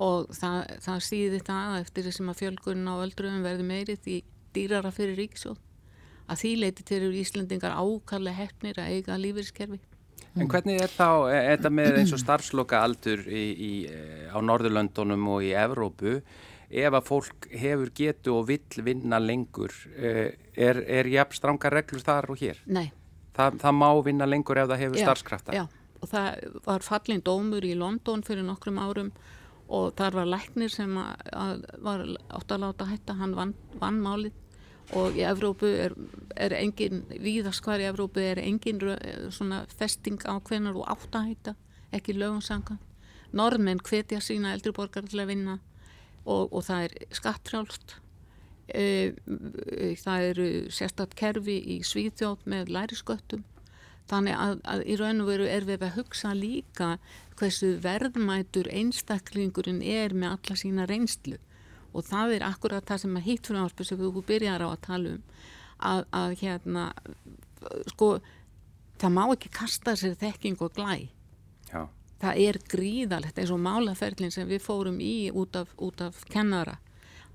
og 0.00 0.30
það, 0.32 0.60
það 0.80 1.02
síði 1.04 1.40
það 1.44 1.74
eftir 1.80 2.06
þessum 2.06 2.30
að 2.32 2.38
fjölgunna 2.40 2.94
á 2.96 3.02
öldruðum 3.04 3.42
verði 3.44 3.66
meirið 3.68 4.06
í 4.08 4.20
dýrara 4.54 4.92
fyrir 4.94 5.18
ríkisjóð 5.18 5.58
að 6.30 6.42
því 6.42 6.50
leiti 6.62 6.86
til 6.86 7.00
eru 7.00 7.20
Íslandingar 7.20 7.74
ákallega 7.74 8.38
hefnir 8.38 8.78
að 8.78 8.92
eiga 8.94 9.18
lífyriskerfi. 9.18 9.80
En 10.38 10.46
hvernig 10.46 10.78
er 10.78 10.92
þá, 10.94 11.26
er 11.34 11.48
þetta 11.56 11.72
með 11.74 11.96
eins 12.00 12.12
og 12.14 12.20
starfsloka 12.22 12.78
aldur 12.86 13.24
í, 13.26 13.44
í, 13.50 13.72
á 14.30 14.38
Norðurlöndunum 14.38 15.26
og 15.34 15.42
í 15.42 15.50
Evrópu 15.58 16.20
ef 16.70 16.94
að 16.94 17.06
fólk 17.06 17.48
hefur 17.50 17.90
getu 17.96 18.34
og 18.38 18.46
vill 18.50 18.84
vinna 18.86 19.18
lengur 19.22 19.74
eh, 19.96 20.36
er, 20.54 20.82
er 20.86 21.08
jafn 21.10 21.36
stranga 21.36 21.70
reglur 21.72 22.02
þar 22.04 22.30
og 22.30 22.40
hér? 22.40 22.60
Nei. 22.66 22.90
Þa, 23.34 23.50
það 23.62 23.76
má 23.78 23.88
vinna 24.06 24.28
lengur 24.28 24.60
ef 24.60 24.70
það 24.70 24.82
hefur 24.84 25.02
starfskrafta? 25.04 25.56
Já, 25.56 25.64
og 26.00 26.10
það 26.10 26.60
var 26.66 26.86
fallin 26.86 27.24
dómur 27.26 27.66
í 27.66 27.74
London 27.78 28.22
fyrir 28.26 28.46
nokkrum 28.46 28.78
árum 28.82 29.10
og 29.70 29.94
þar 29.98 30.20
var 30.20 30.30
læknir 30.30 30.72
sem 30.74 30.94
að, 30.98 31.26
að 31.38 31.64
var 31.86 32.06
átt 32.38 32.54
að 32.54 32.62
láta 32.64 32.86
hætta, 32.90 33.18
hann 33.18 33.34
vann, 33.38 33.54
vann 33.78 34.00
málið 34.02 34.36
og 34.98 35.14
í 35.14 35.22
Evrópu 35.22 35.68
er, 35.70 35.94
er 36.34 36.54
engin, 36.58 37.04
víðaskvar 37.22 37.82
í 37.82 37.86
Evrópu 37.86 38.22
er 38.24 38.40
engin 38.42 38.82
svona 39.30 39.62
festing 39.70 40.18
á 40.26 40.42
hvenar 40.42 40.74
og 40.74 40.88
átt 40.90 41.14
að 41.14 41.28
hætta, 41.30 41.54
ekki 41.94 42.16
lögumsanga 42.18 42.80
norðmenn 43.36 43.82
hvetja 43.86 44.20
sína 44.22 44.54
eldriborgar 44.56 45.06
til 45.06 45.22
að 45.22 45.30
vinna 45.34 45.58
og, 46.24 46.50
og 46.52 46.64
það 46.66 46.86
er 46.86 46.96
skattfrjálst. 47.18 47.96
E, 48.70 48.84
það 49.98 50.26
eru 50.30 50.48
sérstatt 50.70 51.16
kerfi 51.18 51.58
í 51.76 51.80
Svíþjótt 51.86 52.46
með 52.50 52.72
lærisköttum. 52.76 53.44
Þannig 54.10 54.36
að, 54.42 54.56
að 54.66 54.82
í 54.90 54.96
raun 54.98 55.22
og 55.22 55.30
veru 55.30 55.46
er 55.46 55.66
við 55.68 55.84
að 55.86 55.96
hugsa 56.00 56.32
líka 56.34 56.96
hversu 57.38 57.76
verðmætur 57.82 58.68
einstaklingurinn 58.72 59.80
er 59.86 60.14
með 60.14 60.36
alla 60.36 60.58
sína 60.58 60.86
reynslu. 60.90 61.38
Og 61.94 62.06
það 62.06 62.36
er 62.36 62.46
akkurat 62.46 62.86
það 62.86 63.04
sem 63.04 63.16
að 63.18 63.26
hitt 63.26 63.48
fyrir 63.48 63.64
áspil 63.64 63.86
sem 63.86 63.98
við 64.00 64.20
byrjar 64.26 64.62
á 64.66 64.68
að 64.70 64.82
tala 64.86 65.14
um 65.16 65.24
að, 65.80 66.04
að 66.12 66.34
hérna 66.40 66.84
sko 67.92 68.10
það 69.00 69.14
má 69.16 69.22
ekki 69.26 69.50
kasta 69.54 69.96
sér 69.98 70.16
þekking 70.20 70.60
og 70.64 70.74
glæ. 70.76 71.08
Já. 71.70 71.86
Það 72.20 72.42
er 72.46 72.58
gríðalegt 72.70 73.38
eins 73.40 73.52
og 73.54 73.62
málaferlin 73.64 74.32
sem 74.34 74.48
við 74.48 74.62
fórum 74.64 75.00
í 75.00 75.30
út 75.32 75.56
af, 75.56 75.72
út 75.80 76.00
af 76.04 76.24
kennara. 76.30 76.78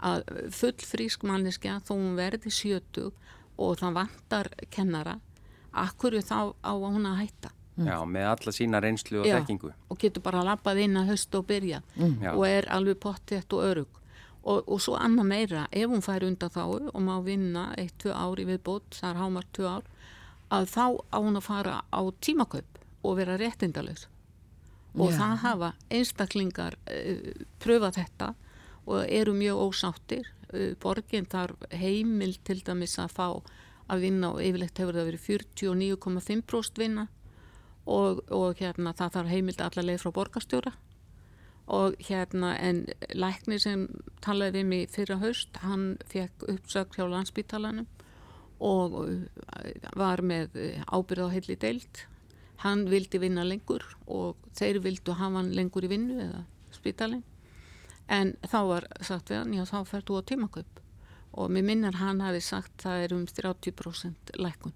Að 0.05 0.25
full 0.53 0.75
frísk 0.83 1.23
manneskja 1.23 1.79
þó 1.87 1.95
hún 1.95 2.17
verði 2.19 2.51
sjötu 2.51 3.11
og 3.57 3.77
það 3.79 3.99
vantar 4.01 4.49
kennara 4.69 5.19
akkur 5.75 6.17
þá 6.23 6.53
á 6.63 6.71
hún 6.75 7.07
að 7.07 7.21
hætta? 7.23 7.51
Já, 7.75 7.97
með 8.07 8.29
alla 8.31 8.51
sína 8.55 8.79
reynslu 8.79 9.19
og 9.19 9.27
Já, 9.27 9.35
þekkingu. 9.41 9.73
og 9.91 9.97
getur 9.99 10.23
bara 10.23 10.43
lappað 10.47 10.79
inn 10.85 10.95
að 10.95 11.09
höst 11.11 11.35
og 11.35 11.43
byrja 11.49 11.81
Já. 11.99 12.31
og 12.31 12.45
er 12.47 12.69
alveg 12.71 13.01
pottett 13.03 13.51
og 13.51 13.65
örug 13.67 13.97
og, 14.45 14.61
og 14.69 14.79
svo 14.79 14.95
annað 14.95 15.27
meira, 15.27 15.65
ef 15.71 15.89
hún 15.89 16.05
fær 16.05 16.23
undan 16.23 16.53
þá 16.53 16.63
og 16.93 17.01
má 17.03 17.17
vinna 17.25 17.73
eitt, 17.75 17.97
tvö 17.99 18.13
ár 18.15 18.39
í 18.39 18.45
viðbót 18.47 18.95
það 18.95 19.09
er 19.09 19.19
hámar 19.19 19.47
tvö 19.51 19.67
ár 19.67 19.89
að 20.55 20.69
þá 20.71 20.85
á 21.11 21.17
hún 21.19 21.35
að 21.35 21.47
fara 21.49 21.75
á 21.91 22.01
tímakaup 22.21 22.79
og 23.03 23.17
vera 23.19 23.35
réttindalus 23.41 24.07
og 24.95 25.11
Já. 25.11 25.17
það 25.19 25.35
hafa 25.43 25.71
einstaklingar 25.91 26.77
uh, 26.87 27.43
pröfað 27.59 27.99
þetta 27.99 28.31
og 28.85 29.03
eru 29.09 29.33
mjög 29.35 29.61
ósáttir. 29.67 30.31
Uh, 30.53 30.71
borgin 30.79 31.27
þarf 31.27 31.65
heimil 31.73 32.37
til 32.47 32.61
dæmis 32.63 32.97
að 33.01 33.15
fá 33.17 33.27
að 33.91 34.07
vinna 34.07 34.31
og 34.33 34.41
yfirleitt 34.41 34.79
hefur 34.81 34.97
það 34.97 35.11
verið 35.11 35.27
49,5% 35.27 36.81
vinna 36.81 37.07
og, 37.85 38.23
og 38.33 38.57
hérna 38.61 38.95
það 38.97 39.17
þarf 39.17 39.33
heimild 39.33 39.61
allarleið 39.61 40.01
frá 40.01 40.13
borgarstjóra. 40.15 40.73
Og 41.75 41.97
hérna 42.07 42.53
en 42.61 42.83
læknir 43.17 43.61
sem 43.61 43.87
talaði 44.21 44.59
við 44.61 44.67
mig 44.69 44.89
fyrra 44.93 45.17
haust 45.21 45.57
hann 45.65 45.95
fekk 46.09 46.45
uppsökt 46.53 46.97
hjá 46.97 47.07
landsbítalanum 47.09 47.87
og 48.63 48.99
uh, 49.01 49.15
var 49.97 50.21
með 50.23 50.55
ábyrð 50.87 51.27
á 51.27 51.33
heilli 51.33 51.57
deild 51.59 52.05
hann 52.63 52.85
vildi 52.89 53.19
vinna 53.19 53.43
lengur 53.43 53.83
og 54.07 54.35
þeir 54.55 54.79
vildu 54.83 55.13
hafa 55.17 55.41
hann 55.41 55.51
lengur 55.57 55.85
í 55.85 55.91
vinnu 55.91 56.19
eða 56.23 56.43
spítalin 56.75 57.23
en 58.07 58.35
þá 58.45 58.57
var 58.69 58.87
sagt 59.01 59.31
við 59.31 59.41
hann 59.41 59.53
já 59.57 59.63
þá 59.65 59.77
færðu 59.89 60.19
á 60.21 60.27
tímakaup 60.29 60.81
og 61.35 61.51
mér 61.51 61.65
minnar 61.67 61.97
hann 61.99 62.21
hafi 62.23 62.41
sagt 62.41 62.83
það 62.85 63.03
er 63.05 63.13
um 63.17 63.25
30% 63.27 64.35
lækun 64.39 64.73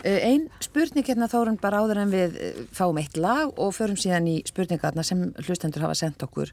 Einn 0.00 0.46
spurning 0.64 1.04
hérna 1.04 1.26
þórun 1.28 1.58
bara 1.60 1.82
áður 1.84 1.98
en 2.00 2.12
við 2.12 2.36
eh, 2.40 2.60
fáum 2.72 2.96
eitt 3.02 3.18
lag 3.20 3.50
og 3.60 3.74
förum 3.76 3.98
síðan 4.00 4.28
í 4.32 4.38
spurningarna 4.48 5.04
sem 5.04 5.26
hlustendur 5.44 5.84
hafa 5.84 5.98
sendt 5.98 6.22
okkur. 6.24 6.48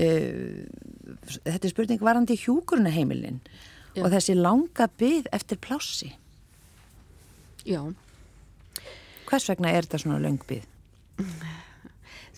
Eh, 0.00 0.64
Þetta 1.44 1.68
er 1.68 1.74
spurning 1.74 2.00
varandi 2.00 2.36
hjúgrunaheimilin 2.40 3.42
Já. 3.92 4.06
og 4.06 4.08
þessi 4.14 4.38
langa 4.38 4.88
byð 4.88 5.28
eftir 5.36 5.60
plássi. 5.60 6.14
já 7.68 7.82
Hvers 9.28 9.48
vegna 9.50 9.72
er 9.74 9.84
þetta 9.84 10.00
svona 10.00 10.20
löng 10.24 10.40
byð? 10.48 10.66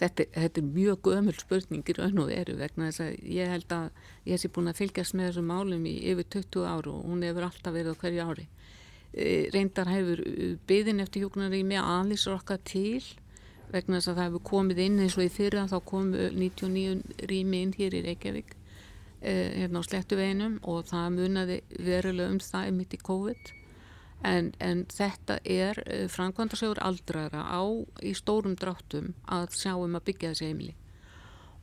Þetta, 0.01 0.25
þetta 0.33 0.63
er 0.63 0.69
mjög 0.73 1.03
gömul 1.05 1.35
spurning 1.37 1.85
í 1.85 1.95
raun 1.99 2.23
og 2.23 2.31
veru 2.33 2.55
vegna 2.57 2.89
þess 2.89 3.03
að 3.05 3.27
ég 3.37 3.51
held 3.53 3.75
að 3.77 4.07
ég 4.31 4.41
sé 4.41 4.49
búin 4.49 4.71
að 4.71 4.79
fylgjast 4.81 5.17
með 5.19 5.29
þessum 5.29 5.51
málum 5.53 5.85
í 5.87 5.93
yfir 6.09 6.29
20 6.41 6.65
áru 6.71 6.95
og 6.97 7.11
hún 7.11 7.27
hefur 7.27 7.47
alltaf 7.47 7.77
verið 7.77 7.93
á 7.93 8.01
hverju 8.01 8.25
ári. 8.31 8.47
E, 9.13 9.27
reyndar 9.53 9.91
hefur 9.93 10.23
byðin 10.71 11.05
eftir 11.05 11.27
hjúknarými 11.27 11.77
aðlis 11.83 12.25
okkar 12.33 12.63
til 12.65 13.03
vegna 13.71 14.01
þess 14.01 14.11
að 14.11 14.17
það 14.17 14.29
hefur 14.31 14.45
komið 14.51 14.83
inn 14.87 14.99
eins 15.05 15.19
og 15.19 15.27
í 15.27 15.31
fyrra 15.37 15.69
þá 15.71 15.79
kom 15.93 16.11
99 16.17 17.29
rými 17.31 17.63
inn 17.67 17.77
hér 17.77 18.01
í 18.01 18.05
Reykjavík 18.09 18.57
e, 19.21 19.33
hérna 19.61 19.85
á 19.85 19.89
slettuveginum 19.91 20.59
og 20.65 20.89
það 20.91 21.17
munaði 21.21 21.63
verulega 21.77 22.33
um 22.33 22.41
það 22.43 22.73
mitt 22.81 22.97
í 22.97 23.05
COVID 23.05 23.57
En, 24.27 24.51
en 24.61 24.83
þetta 24.93 25.39
er 25.49 25.79
uh, 25.87 26.05
framkvæmdarsögur 26.13 26.81
aldrara 26.85 27.41
á 27.41 27.65
í 28.05 28.13
stórum 28.17 28.57
dráttum 28.59 29.15
að 29.25 29.55
sjáum 29.57 29.97
að 29.97 30.05
byggja 30.11 30.33
þessi 30.35 30.51
heimili. 30.51 30.75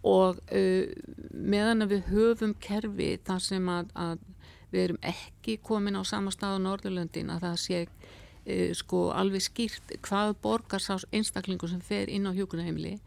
Og 0.07 0.39
uh, 0.49 0.87
meðan 1.33 1.85
að 1.85 1.93
við 1.93 2.09
höfum 2.13 2.55
kerfi 2.61 3.11
þar 3.27 3.43
sem 3.45 3.69
að, 3.69 3.91
að 3.93 4.23
við 4.71 4.83
erum 4.83 5.03
ekki 5.05 5.59
komin 5.63 5.99
á 5.99 6.03
sama 6.07 6.33
stað 6.33 6.57
á 6.57 6.65
Norðurlöndin 6.65 7.29
að 7.33 7.45
það 7.45 7.59
sé 7.65 7.83
uh, 7.85 8.71
sko 8.77 9.03
alveg 9.13 9.45
skýrt 9.45 9.93
hvað 10.07 10.33
borgar 10.41 10.81
sá 10.81 10.97
einstaklingu 11.11 11.69
sem 11.69 11.83
fer 11.83 12.09
inn 12.09 12.25
á 12.25 12.33
hjókunaheimili 12.33 12.97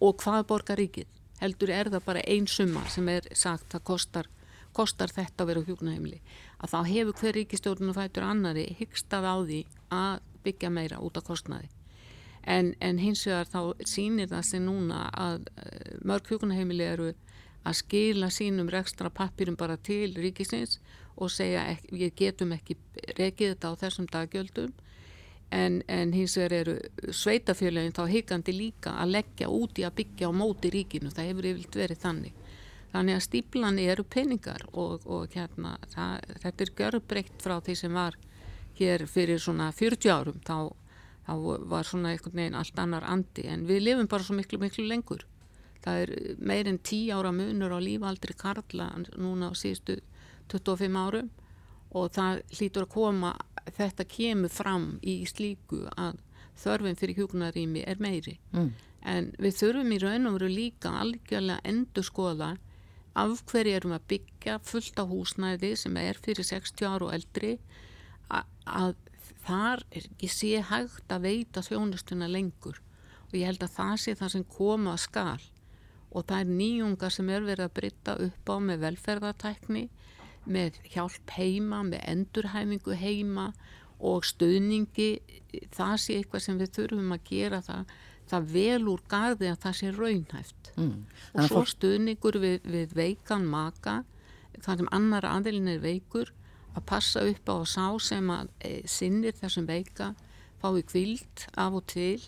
og 0.00 0.16
hvað 0.24 0.48
borgar 0.48 0.80
ríkið. 0.80 1.12
Heldur 1.36 1.68
er 1.68 1.92
það 1.92 2.08
bara 2.08 2.24
ein 2.24 2.48
summa 2.48 2.86
sem 2.88 3.12
er 3.12 3.28
sagt 3.36 3.76
að 3.76 3.84
kostar 3.92 4.32
kostar 4.76 5.12
þetta 5.12 5.44
að 5.44 5.50
vera 5.50 5.62
á 5.64 5.68
hjúknaheimili 5.68 6.18
að 6.62 6.72
þá 6.72 6.78
hefur 6.88 7.18
hver 7.20 7.36
ríkistjórnum 7.36 7.96
fætur 7.96 8.26
annari 8.26 8.66
hyggstað 8.78 9.28
á 9.28 9.36
því 9.42 9.60
að 9.92 10.20
byggja 10.46 10.70
meira 10.72 11.00
út 11.02 11.18
af 11.18 11.26
kostnaði. 11.26 11.68
En, 12.46 12.74
en 12.80 13.00
hins 13.02 13.24
vegar 13.26 13.48
þá 13.50 13.86
sýnir 13.88 14.30
það 14.30 14.44
sig 14.46 14.62
núna 14.62 15.06
að 15.10 15.48
uh, 15.50 15.96
mörg 16.06 16.30
hjúknaheimili 16.30 16.86
eru 16.86 17.08
að 17.66 17.78
skila 17.80 18.30
sínum 18.30 18.70
rekstra 18.70 19.10
pappirum 19.10 19.58
bara 19.58 19.76
til 19.76 20.14
ríkisins 20.14 20.78
og 21.16 21.32
segja 21.34 21.64
ek, 21.72 21.88
við 21.90 22.12
getum 22.20 22.52
ekki 22.54 22.76
rekið 23.18 23.54
þetta 23.54 23.72
á 23.74 23.80
þessum 23.82 24.06
daggjöldum. 24.12 24.74
En, 25.54 25.80
en 25.86 26.12
hins 26.14 26.34
vegar 26.38 26.54
eru 26.60 27.12
sveitafjölögin 27.14 27.94
þá 27.94 28.04
hyggandi 28.10 28.54
líka 28.54 28.94
að 28.98 29.12
leggja 29.18 29.50
út 29.50 29.78
í 29.78 29.84
að 29.86 29.98
byggja 30.00 30.30
á 30.30 30.32
móti 30.34 30.70
ríkinu, 30.74 31.12
það 31.14 31.28
hefur 31.30 31.50
yfirlt 31.52 31.78
verið 31.82 32.02
þannig 32.02 32.45
Þannig 32.96 33.18
að 33.18 33.24
stíplan 33.26 33.78
eru 33.82 34.06
peningar 34.08 34.62
og, 34.72 35.02
og 35.04 35.34
hérna, 35.36 35.74
það, 35.92 36.30
þetta 36.40 36.64
er 36.64 36.70
görbreytt 36.78 37.42
frá 37.44 37.58
því 37.60 37.74
sem 37.76 37.96
var 37.96 38.16
hér 38.78 39.04
fyrir 39.10 39.40
svona 39.42 39.68
40 39.76 40.12
árum. 40.14 40.38
Þá, 40.46 40.72
þá 41.26 41.32
var 41.68 41.88
svona 41.88 42.14
einhvern 42.14 42.40
veginn 42.40 42.56
allt 42.56 42.80
annar 42.80 43.04
andi 43.04 43.44
en 43.52 43.66
við 43.68 43.82
lifum 43.84 44.08
bara 44.08 44.24
svo 44.24 44.36
miklu, 44.38 44.62
miklu 44.62 44.86
lengur. 44.88 45.26
Það 45.84 46.02
er 46.06 46.14
meirinn 46.40 46.80
10 46.80 47.12
ára 47.18 47.34
munur 47.36 47.76
á 47.76 47.78
lífaldri 47.84 48.36
Karla 48.38 48.88
núna 49.12 49.52
á 49.52 49.54
síðustu 49.54 50.00
25 50.48 50.96
árum 50.96 51.28
og 51.96 52.08
það 52.16 52.40
hlýtur 52.56 52.86
að 52.86 52.94
koma, 52.96 53.34
þetta 53.76 54.08
kemur 54.08 54.52
fram 54.52 54.86
í 55.04 55.20
slíku 55.28 55.84
að 56.00 56.22
þörfin 56.56 56.96
fyrir 56.96 57.20
hjúknarými 57.20 57.84
er 57.84 58.00
meiri. 58.00 58.38
Mm. 58.56 58.72
En 59.06 59.28
við 59.36 59.58
þurfum 59.60 59.92
í 59.92 60.00
raun 60.02 60.30
og 60.30 60.38
veru 60.38 60.48
líka 60.50 60.96
algjörlega 61.02 61.60
endur 61.68 62.08
skoða 62.08 62.56
af 63.16 63.42
hverju 63.48 63.74
erum 63.78 63.96
að 63.96 64.06
byggja 64.12 64.58
fullt 64.66 65.00
á 65.00 65.04
húsnæði 65.08 65.72
sem 65.80 65.96
er 66.00 66.18
fyrir 66.22 66.46
60 66.46 66.88
ára 66.88 67.08
og 67.08 67.14
eldri? 67.16 67.52
Að, 68.28 68.96
þar 69.46 69.84
er 69.90 70.08
ekki 70.10 70.30
sé 70.32 70.52
hægt 70.70 71.12
að 71.12 71.28
veita 71.28 71.62
þjónustuna 71.64 72.28
lengur 72.30 72.80
og 73.26 73.36
ég 73.38 73.48
held 73.48 73.62
að 73.64 73.76
það 73.76 73.94
sé 74.02 74.16
það 74.18 74.34
sem 74.34 74.44
koma 74.56 74.96
skal. 75.00 75.40
Og 76.12 76.24
það 76.28 76.42
er 76.42 76.52
nýjungar 76.58 77.12
sem 77.12 77.30
er 77.32 77.46
verið 77.46 77.66
að 77.66 77.76
brytta 77.78 78.18
upp 78.26 78.52
á 78.52 78.56
með 78.62 78.84
velferðartækni 78.84 79.86
með 80.46 80.78
hjálp 80.92 81.32
heima, 81.34 81.82
með 81.82 82.04
endurhæfingu 82.12 82.94
heima 83.00 83.50
og 83.96 84.26
stöðningi 84.28 85.08
það 85.74 85.96
sé 86.02 86.18
eitthvað 86.20 86.44
sem 86.44 86.60
við 86.60 86.74
þurfum 86.76 87.14
að 87.16 87.24
gera 87.30 87.62
það 87.64 87.96
það 88.30 88.48
vel 88.52 88.88
úr 88.92 89.02
gardi 89.08 89.50
að 89.50 89.60
það 89.64 89.78
sé 89.80 89.92
raunhæft. 89.94 90.72
Mm. 90.76 91.06
og 91.32 91.48
svo 91.48 91.62
stuðningur 91.64 92.36
við, 92.42 92.66
við 92.68 92.90
veikan 92.96 93.46
maka 93.48 94.02
þar 94.60 94.82
sem 94.82 94.90
annar 94.92 95.24
aðilin 95.28 95.70
er 95.72 95.80
veikur 95.80 96.32
að 96.76 96.84
passa 96.90 97.22
upp 97.24 97.48
á 97.48 97.54
að 97.56 97.68
sá 97.72 97.86
sem 98.04 98.30
að 98.32 98.50
e, 98.60 98.72
sinnir 98.88 99.36
þessum 99.38 99.68
veika 99.68 100.12
fái 100.60 100.82
kvild 100.88 101.46
af 101.56 101.78
og 101.78 101.86
til 101.92 102.20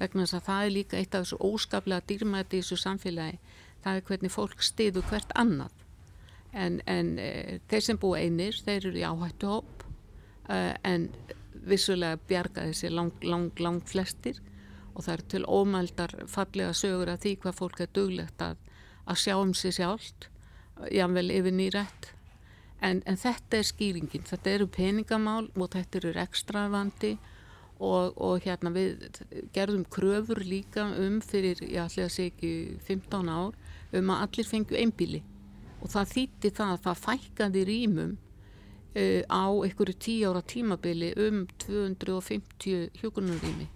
vegna 0.00 0.24
þess 0.24 0.38
að 0.38 0.46
það 0.48 0.64
er 0.64 0.74
líka 0.74 0.98
eitt 0.98 1.14
af 1.14 1.24
þessu 1.24 1.38
óskaplega 1.48 2.06
dýrmæti 2.08 2.58
í 2.58 2.64
þessu 2.64 2.80
samfélagi 2.82 3.38
það 3.84 3.96
er 3.96 4.06
hvernig 4.08 4.32
fólk 4.32 4.64
stiður 4.64 5.08
hvert 5.10 5.32
annað. 5.38 5.72
En, 6.54 6.78
en 6.86 7.16
e, 7.18 7.60
þeir 7.70 7.86
sem 7.88 8.00
búa 8.00 8.20
einir 8.22 8.56
þeir 8.64 8.90
eru 8.90 9.00
í 9.00 9.06
áhættu 9.06 9.50
hóp 9.50 9.86
e, 10.48 10.58
en 10.86 11.08
vissulega 11.64 12.20
bjarga 12.28 12.68
þessi 12.68 12.92
lang, 12.92 13.24
lang, 13.24 13.50
lang 13.60 13.80
flestir 13.88 14.40
og 14.94 15.04
það 15.04 15.14
er 15.14 15.24
til 15.32 15.44
ómældar 15.44 16.14
fallega 16.30 16.72
sögur 16.76 17.10
að 17.10 17.22
því 17.24 17.34
hvað 17.42 17.58
fólk 17.58 17.82
er 17.82 17.92
duglegt 17.98 18.44
að, 18.44 18.56
að 19.10 19.20
sjá 19.24 19.34
um 19.36 19.54
sig 19.54 19.76
sjálft, 19.78 20.28
jável 20.94 21.30
yfir 21.34 21.54
nýrætt. 21.54 22.10
En, 22.84 23.00
en 23.08 23.16
þetta 23.18 23.58
er 23.58 23.68
skýringin, 23.68 24.26
þetta 24.28 24.50
eru 24.50 24.66
peningamál 24.68 25.46
og 25.54 25.70
þetta 25.72 26.00
eru 26.00 26.14
ekstravandi 26.20 27.14
og, 27.78 28.18
og 28.20 28.44
hérna 28.44 28.72
við 28.74 29.06
gerðum 29.54 29.86
kröfur 29.90 30.42
líka 30.44 30.86
um 31.00 31.20
fyrir, 31.24 31.62
ég 31.64 31.80
ætla 31.86 32.08
að 32.08 32.16
segja 32.18 32.34
ekki 32.34 32.52
15 32.86 33.30
ár, 33.30 33.56
um 33.94 34.12
að 34.12 34.26
allir 34.26 34.50
fengju 34.50 34.78
einbíli 34.78 35.22
og 35.84 35.90
það 35.92 36.12
þýtti 36.14 36.50
það 36.56 36.74
að 36.74 36.84
það 36.84 37.00
fækkaði 37.04 37.64
rýmum 37.68 38.12
uh, 38.14 39.22
á 39.28 39.44
einhverju 39.52 39.96
tíu 40.00 40.30
ára 40.30 40.42
tímabili 40.42 41.12
um 41.26 41.44
250 41.66 43.00
hjókunarrými 43.00 43.68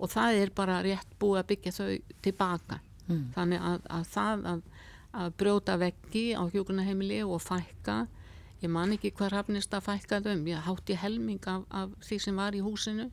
og 0.00 0.10
það 0.10 0.38
er 0.42 0.54
bara 0.56 0.80
rétt 0.84 1.18
búið 1.20 1.42
að 1.42 1.50
byggja 1.52 1.72
þau 1.76 1.90
tilbaka. 2.24 2.80
Mm. 3.10 3.22
þannig 3.34 3.62
að, 3.66 3.86
að 3.90 4.02
það 4.14 4.44
að, 4.46 4.60
að 5.18 5.30
brjóta 5.42 5.76
veggi 5.80 6.26
á 6.38 6.42
hjókunarheimili 6.46 7.22
og 7.26 7.40
fækka 7.42 7.96
ég 8.62 8.70
man 8.70 8.92
ekki 8.94 9.10
hvað 9.16 9.32
rafnist 9.34 9.74
að 9.74 9.86
fækka 9.88 10.20
þau 10.22 10.36
ég 10.46 10.66
hátti 10.66 10.98
helming 11.00 11.48
af, 11.50 11.64
af 11.70 11.96
því 12.06 12.20
sem 12.22 12.38
var 12.38 12.54
í 12.54 12.60
húsinu. 12.62 13.08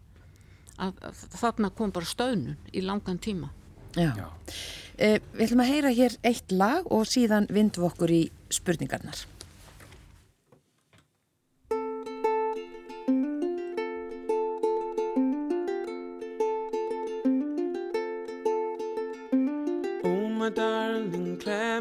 Að, 0.77 1.00
að 1.01 1.24
þarna 1.34 1.72
kom 1.74 1.94
bara 1.96 2.06
stöðnun 2.06 2.60
í 2.70 2.84
langan 2.86 3.17
tíma. 3.17 3.50
Já, 3.98 4.12
Já. 4.13 4.27
Eh, 4.98 5.17
Við 5.34 5.48
ætlum 5.48 5.63
að 5.63 5.72
heyra 5.72 5.94
hér 5.98 6.17
eitt 6.29 6.53
lag 6.53 6.91
og 6.94 7.08
síðan 7.10 7.50
vindum 7.50 7.88
okkur 7.89 8.13
í 8.13 8.22
spurningarnar 8.53 9.24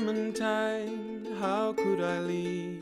Clementine 0.07 1.27
How 1.41 1.73
could 1.73 2.01
I 2.01 2.21
leave 2.21 2.81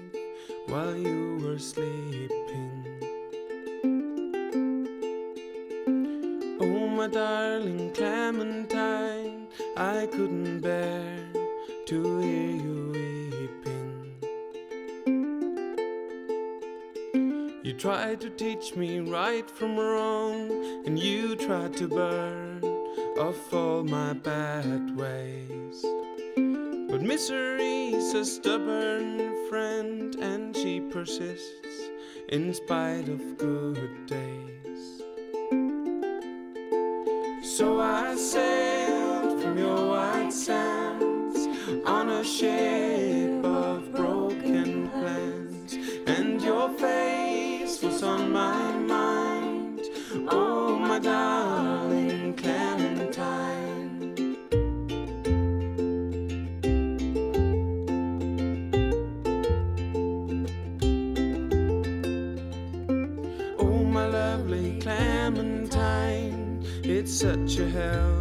while 0.66 0.95
you 0.95 1.38
were 1.43 1.59
sleeping 1.59 2.85
Oh 6.61 6.87
my 6.87 7.09
darling 7.09 7.93
Clementine 7.95 9.49
I 9.75 10.07
couldn't 10.12 10.61
bear 10.61 11.26
to 11.87 12.19
hear 12.19 12.50
you 12.66 12.93
weeping. 12.93 14.16
You 17.62 17.73
tried 17.73 18.21
to 18.21 18.28
teach 18.28 18.76
me 18.76 19.00
right 19.00 19.50
from 19.50 19.78
wrong, 19.78 20.50
and 20.85 20.99
you 20.99 21.37
tried 21.37 21.75
to 21.78 21.88
burn 21.88 22.62
off 23.19 23.54
all 23.54 23.83
my 23.83 24.12
bad 24.12 24.95
ways. 24.95 25.53
Misery's 27.04 28.14
a 28.14 28.25
stubborn 28.25 29.46
friend, 29.50 30.14
and 30.23 30.56
she 30.56 30.80
persists 30.80 31.90
in 32.30 32.54
spite 32.54 33.11
of 33.11 33.37
good 33.37 34.06
days. 34.06 35.02
So 37.42 37.78
I 37.78 38.16
sailed 38.16 39.42
from 39.42 39.58
your 39.58 39.90
white 39.90 40.32
sands 40.32 41.46
on 41.84 42.08
a 42.08 42.25
ship 42.25 43.44
of 43.44 43.92
broken 43.92 44.88
plans, 44.88 45.75
and 46.06 46.40
your 46.40 46.70
face 46.70 47.82
was 47.82 48.02
on 48.02 48.32
my 48.32 48.73
mind. 48.78 49.82
Oh, 50.30 50.78
my 50.78 50.99
darling 50.99 51.33
hell 67.75 68.13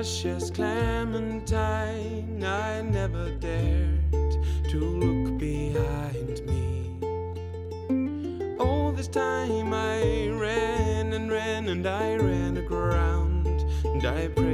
precious 0.00 0.50
Clementine, 0.50 2.42
I 2.42 2.80
never 2.80 3.32
dared 3.32 4.32
to 4.70 4.78
look 4.78 5.36
behind 5.38 6.40
me. 6.46 6.96
All 8.58 8.92
this 8.92 9.08
time 9.08 9.74
I 9.74 10.30
ran 10.30 11.12
and 11.12 11.30
ran 11.30 11.68
and 11.68 11.86
I 11.86 12.16
ran 12.16 12.56
aground, 12.56 13.46
and 13.84 14.06
I 14.06 14.28
pray 14.28 14.49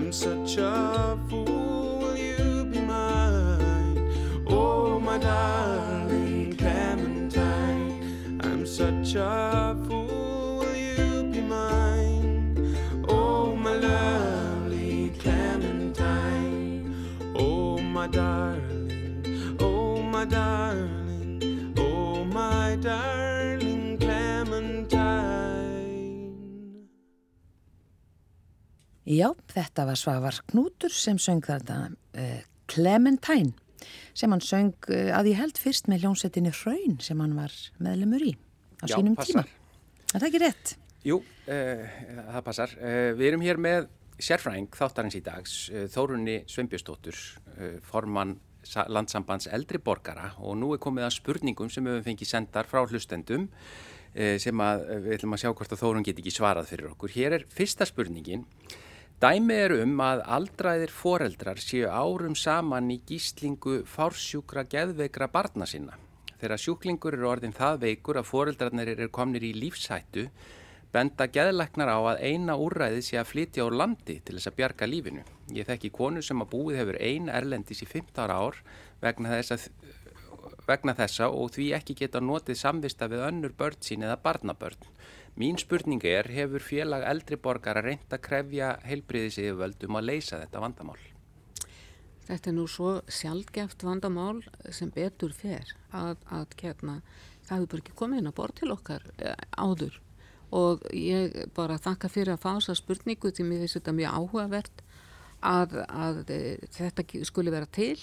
I'm 0.00 0.10
such 0.12 0.56
a 0.56 1.18
fool, 1.28 1.59
Já, 29.10 29.26
þetta 29.50 29.86
var 29.88 29.98
Svavar 29.98 30.36
Knútur 30.52 30.92
sem 30.94 31.18
söng 31.18 31.42
þetta 31.42 31.76
uh, 31.90 32.40
Clementine 32.70 33.56
sem 34.14 34.30
hann 34.30 34.42
söng 34.44 34.74
uh, 34.92 35.08
að 35.18 35.32
ég 35.32 35.40
held 35.40 35.58
fyrst 35.58 35.88
með 35.90 36.04
hljómsettinni 36.04 36.52
Hraun 36.54 36.98
sem 37.02 37.18
hann 37.22 37.34
var 37.38 37.54
meðlemur 37.82 38.22
í 38.28 38.34
á 38.80 38.86
Já, 38.86 38.94
sínum 38.94 39.16
passar. 39.18 39.48
tíma. 39.48 40.12
Er 40.14 40.20
það 40.22 40.28
ekki 40.28 40.42
rétt? 40.44 40.74
Jú, 41.08 41.16
uh, 41.24 41.82
það 42.36 42.44
passar. 42.46 42.74
Við 43.18 43.26
erum 43.32 43.42
hér 43.44 43.58
með 43.60 43.88
sérfræðing 44.20 44.68
þáttarins 44.76 45.16
í 45.16 45.22
dags, 45.24 45.54
Þórunni 45.94 46.36
Sveinbjörnsdóttur, 46.52 47.18
uh, 47.56 47.78
formann 47.90 48.36
sa- 48.62 48.84
landsambands 48.92 49.48
eldri 49.50 49.80
borgara 49.82 50.34
og 50.44 50.58
nú 50.60 50.70
er 50.76 50.82
komið 50.84 51.08
að 51.08 51.16
spurningum 51.16 51.72
sem 51.72 51.82
við 51.88 51.96
höfum 51.98 52.10
fengið 52.12 52.30
sendar 52.36 52.68
frá 52.68 52.84
hlustendum 52.84 53.48
sem 54.42 54.58
að 54.58 54.80
við 55.04 55.12
ætlum 55.14 55.34
að 55.36 55.38
sjá 55.44 55.50
hvort 55.54 55.70
að 55.70 55.78
Þórun 55.84 56.02
get 56.02 56.18
ekki 56.18 56.32
svarað 56.34 56.66
fyrir 56.66 56.88
okkur. 56.90 57.12
Hér 57.14 57.36
er 57.36 57.44
fyrsta 57.54 57.86
spurningin. 57.86 58.40
Dæmi 59.20 59.52
er 59.52 59.74
um 59.82 59.98
að 60.00 60.22
aldraðir 60.32 60.92
foreldrar 60.96 61.58
séu 61.60 61.90
árum 61.92 62.32
saman 62.32 62.86
í 62.88 62.94
gíslingu 63.04 63.82
fársjúkra 63.84 64.62
geðveikra 64.72 65.26
barna 65.28 65.66
sinna. 65.68 65.98
Þegar 66.40 66.62
sjúklingur 66.62 67.18
eru 67.18 67.28
orðin 67.28 67.52
það 67.52 67.82
veikur 67.82 68.16
að 68.16 68.30
foreldrarnir 68.30 68.94
eru 68.94 69.10
komnir 69.12 69.44
í 69.44 69.50
lífshættu, 69.58 70.24
benda 70.96 71.26
geðleiknar 71.28 71.92
á 71.92 72.00
að 72.00 72.22
eina 72.30 72.56
úrræði 72.56 73.04
sé 73.04 73.20
að 73.20 73.28
flytja 73.34 73.68
á 73.68 73.76
landi 73.82 74.16
til 74.24 74.38
þess 74.38 74.48
að 74.54 74.56
bjarga 74.62 74.88
lífinu. 74.88 75.26
Ég 75.52 75.68
þekki 75.68 75.92
konu 76.00 76.24
sem 76.24 76.40
að 76.40 76.52
búið 76.56 76.80
hefur 76.80 77.00
ein 77.04 77.28
erlendis 77.28 77.84
í 77.84 77.92
15 77.92 78.32
ár 78.32 78.56
vegna 79.04 79.36
þess 79.36 79.68
vegna 80.64 80.96
þessa 80.96 81.28
og 81.28 81.52
því 81.58 81.72
ekki 81.76 82.00
geta 82.06 82.24
notið 82.24 82.56
samvista 82.56 83.12
við 83.12 83.28
önnur 83.28 83.52
börn 83.52 83.84
sín 83.84 84.08
eða 84.08 84.16
barnabörn. 84.24 84.80
Mín 85.40 85.56
spurning 85.56 86.02
er, 86.04 86.26
hefur 86.28 86.60
félag 86.60 87.06
eldri 87.08 87.38
borgar 87.40 87.78
að 87.80 87.86
reynda 87.86 88.18
að 88.18 88.24
krefja 88.26 88.66
heilbriðis 88.84 89.38
yfirvöldum 89.40 89.96
að 89.96 90.06
leysa 90.10 90.40
þetta 90.42 90.60
vandamál? 90.60 90.98
Þetta 92.26 92.50
er 92.50 92.56
nú 92.58 92.66
svo 92.68 92.90
sjálfgeft 93.08 93.84
vandamál 93.86 94.42
sem 94.68 94.90
betur 94.92 95.32
fer 95.32 95.70
að, 95.96 96.18
að 96.28 96.52
kérna, 96.60 96.98
það 97.46 97.54
hefur 97.54 97.70
bara 97.72 97.84
ekki 97.84 97.94
komið 98.02 98.20
inn 98.20 98.28
að 98.28 98.34
bort 98.36 98.56
til 98.58 98.68
okkar 98.74 99.06
eh, 99.16 99.46
áður. 99.56 99.96
Og 100.60 100.84
ég 100.92 101.38
bara 101.56 101.78
þakka 101.80 102.10
fyrir 102.12 102.34
að 102.34 102.42
fá 102.42 102.50
þessa 102.50 102.76
spurningu 102.82 103.32
til 103.32 103.46
mér 103.48 103.62
finnst 103.62 103.78
þetta 103.78 103.94
mjög 103.96 104.18
áhugavert 104.18 104.82
að, 105.52 105.78
að 105.88 106.34
eh, 106.36 106.66
þetta 106.74 107.06
skuli 107.30 107.54
vera 107.54 107.70
til. 107.78 107.96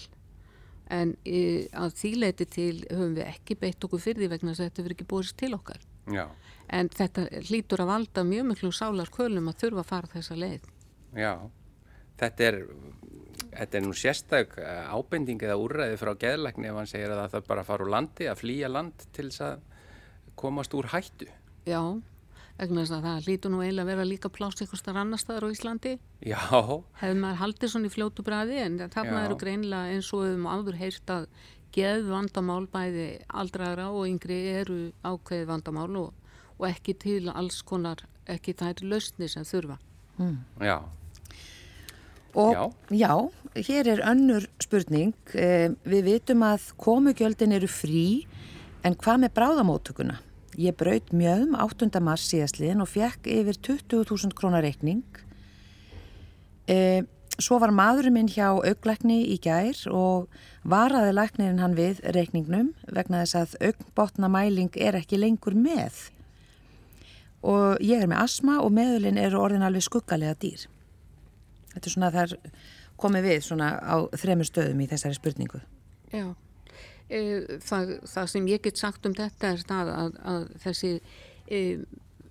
En 0.90 1.14
e, 1.28 1.68
að 1.76 1.94
þýleiti 2.00 2.50
til 2.50 2.74
höfum 2.88 3.14
við 3.20 3.28
ekki 3.28 3.60
beitt 3.62 3.86
okkur 3.86 4.02
fyrir 4.02 4.24
því 4.24 4.32
vegna 4.34 4.56
að 4.56 4.64
þetta 4.64 4.86
verður 4.86 4.98
ekki 4.98 5.10
búist 5.12 5.38
til 5.38 5.52
okkar 5.54 5.86
Já. 6.08 6.26
en 6.68 6.90
þetta 6.90 7.28
hlýtur 7.50 7.84
að 7.84 7.92
valda 7.94 8.24
mjög 8.28 8.50
miklu 8.52 8.72
sálar 8.76 9.12
kvölum 9.14 9.52
að 9.52 9.62
þurfa 9.64 9.84
að 9.84 9.92
fara 9.92 10.14
þessa 10.16 10.40
leið 10.40 10.74
Já, 11.18 11.34
þetta 12.20 12.50
er 12.52 12.60
þetta 13.58 13.80
er 13.80 13.86
nú 13.86 13.96
sérstak 13.98 14.58
eh, 14.62 14.92
ábending 14.92 15.42
eða 15.44 15.58
úrræði 15.62 15.98
frá 16.02 16.14
geðlækni 16.20 16.70
ef 16.70 16.78
hann 16.82 16.92
segir 16.92 17.14
að 17.14 17.26
það 17.34 17.50
bara 17.50 17.66
fara 17.68 17.86
úr 17.86 17.94
landi 17.94 18.30
að 18.30 18.44
flýja 18.44 18.70
land 18.72 19.08
til 19.16 19.30
þess 19.30 19.44
að 19.48 19.66
komast 20.38 20.76
úr 20.78 20.90
hættu 20.94 21.28
Já, 21.68 21.82
vegna 22.60 22.84
þess 22.84 22.96
að 22.98 23.08
það 23.08 23.28
hlýtur 23.28 23.54
nú 23.54 23.62
eiginlega 23.64 23.86
að 23.86 23.92
vera 23.92 24.08
líka 24.08 24.32
plást 24.34 24.62
eitthvað 24.62 24.82
starf 24.84 25.02
annar 25.02 25.22
staðar 25.22 25.48
á 25.50 25.54
Íslandi 25.54 25.94
Já. 26.26 26.40
Hefur 27.02 27.22
maður 27.24 27.42
haldið 27.44 27.74
svona 27.74 27.90
í 27.90 27.94
fljótu 27.94 28.26
bræði 28.28 28.62
en 28.64 28.80
þarna 28.86 29.22
Já. 29.22 29.26
eru 29.26 29.40
greinlega 29.42 29.96
eins 29.96 30.12
og 30.14 30.26
við 30.26 30.38
um 30.38 30.50
áður 30.52 30.82
heyrt 30.82 31.14
að 31.18 31.30
geð 31.78 32.08
vandamál 32.10 32.66
bæði 32.74 33.08
aldraðra 33.30 33.88
og 33.94 34.08
yngri 34.10 34.38
eru 34.58 34.78
ákveði 35.06 35.48
vandamál 35.50 35.92
og, 36.02 36.14
og 36.58 36.70
ekki 36.72 36.96
til 36.98 37.30
alls 37.30 37.62
konar, 37.68 38.02
ekki 38.26 38.56
þær 38.58 38.82
lausni 38.90 39.30
sem 39.30 39.46
þurfa. 39.46 39.78
Já. 40.66 40.80
Og 42.38 42.54
Já. 42.54 42.64
já, 42.94 43.14
hér 43.66 43.88
er 43.96 44.02
önnur 44.06 44.46
spurning. 44.62 45.14
Eh, 45.34 45.70
Við 45.86 46.04
vitum 46.06 46.44
að 46.46 46.68
komugjöldin 46.78 47.54
eru 47.56 47.70
frí, 47.70 48.26
en 48.86 48.94
hvað 48.96 49.24
með 49.24 49.34
bráðamóttökuna? 49.38 50.18
Ég 50.58 50.74
braut 50.78 51.10
mjögum 51.14 51.56
8. 51.62 52.00
mars 52.02 52.26
síðastliðin 52.32 52.82
og 52.82 52.90
fekk 52.90 53.30
yfir 53.30 53.58
20.000 53.62 54.34
krónar 54.38 54.66
reikning. 54.66 55.04
Eh, 56.68 57.04
Svo 57.38 57.60
var 57.62 57.70
maðurinn 57.70 58.16
minn 58.16 58.30
hjá 58.34 58.48
auglækni 58.50 59.20
í 59.30 59.36
gær 59.38 59.78
og 59.94 60.32
varaði 60.66 61.12
læknirinn 61.14 61.62
hann 61.62 61.76
við 61.78 62.00
reikningnum 62.16 62.72
vegna 62.90 63.22
þess 63.22 63.38
að 63.38 63.54
augnbotna 63.68 64.30
mæling 64.34 64.74
er 64.82 64.98
ekki 64.98 65.20
lengur 65.22 65.54
með. 65.54 66.08
Og 67.46 67.78
ég 67.86 68.02
er 68.02 68.10
með 68.10 68.24
asma 68.24 68.58
og 68.64 68.74
meðulinn 68.74 69.22
eru 69.22 69.38
orðin 69.44 69.68
alveg 69.68 69.86
skuggalega 69.86 70.34
dýr. 70.42 70.66
Þetta 71.76 71.86
er 71.86 71.94
svona 71.94 72.12
þar 72.16 72.36
komið 72.98 73.30
við 73.30 73.40
svona 73.46 73.70
á 73.78 73.96
þremur 74.18 74.50
stöðum 74.50 74.82
í 74.82 74.90
þessari 74.90 75.20
spurningu. 75.20 75.62
Já, 76.10 76.26
e, 77.06 77.22
það, 77.62 77.94
það 78.10 78.34
sem 78.34 78.50
ég 78.50 78.66
get 78.66 78.82
sagt 78.82 79.06
um 79.06 79.14
þetta 79.18 79.54
er 79.54 79.66
það 79.70 79.94
að, 79.94 80.20
að 80.34 80.50
þessi 80.66 80.94
e, 81.46 81.62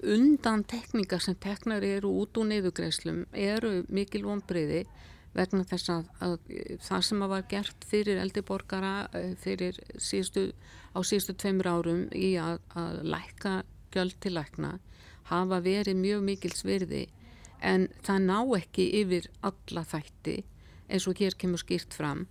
undan 0.06 0.64
tekníkar 0.68 1.22
sem 1.22 1.36
teknar 1.42 1.84
eru 1.84 2.12
út 2.22 2.38
úr 2.38 2.48
neyðugreislum 2.52 3.24
eru 3.32 3.82
mikil 3.88 4.24
vonbriði 4.26 4.84
vegna 5.36 5.66
þess 5.68 5.92
að, 5.92 6.08
að 6.24 6.36
það 6.86 7.06
sem 7.08 7.24
að 7.24 7.32
var 7.34 7.46
gert 7.50 7.86
fyrir 7.90 8.20
eldri 8.22 8.42
borgara 8.46 8.94
e, 9.12 9.34
fyrir 9.40 9.78
síðustu, 10.00 10.48
á 10.96 10.98
síðustu 11.04 11.36
tveimur 11.36 11.68
árum 11.68 12.06
í 12.16 12.36
að, 12.40 12.62
að 12.78 13.02
lækka 13.04 13.56
gjöld 13.92 14.16
til 14.22 14.36
lækna 14.36 14.76
hafa 15.30 15.60
verið 15.64 15.98
mjög 16.00 16.24
mikil 16.30 16.52
svirði 16.54 17.06
en 17.64 17.88
það 18.06 18.22
ná 18.30 18.38
ekki 18.58 18.86
yfir 19.00 19.28
alla 19.46 19.84
þætti 19.84 20.38
eins 20.86 21.06
og 21.10 21.18
hér 21.18 21.36
kemur 21.38 21.60
skýrt 21.62 21.96
fram. 21.96 22.26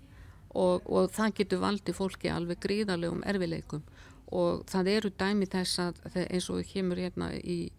Og, 0.55 0.85
og 0.87 1.09
það 1.11 1.33
getur 1.41 1.59
valdið 1.65 1.97
fólki 1.97 2.29
alveg 2.31 2.61
gríðarlegum 2.63 3.25
erfileikum 3.27 3.81
og 4.33 4.65
það 4.69 4.91
eru 4.95 5.11
dæmi 5.19 5.47
þess 5.51 5.81
að 5.83 6.19
eins 6.25 6.49
og 6.49 6.63
kemur 6.69 7.01
hérna 7.01 7.31
í, 7.37 7.71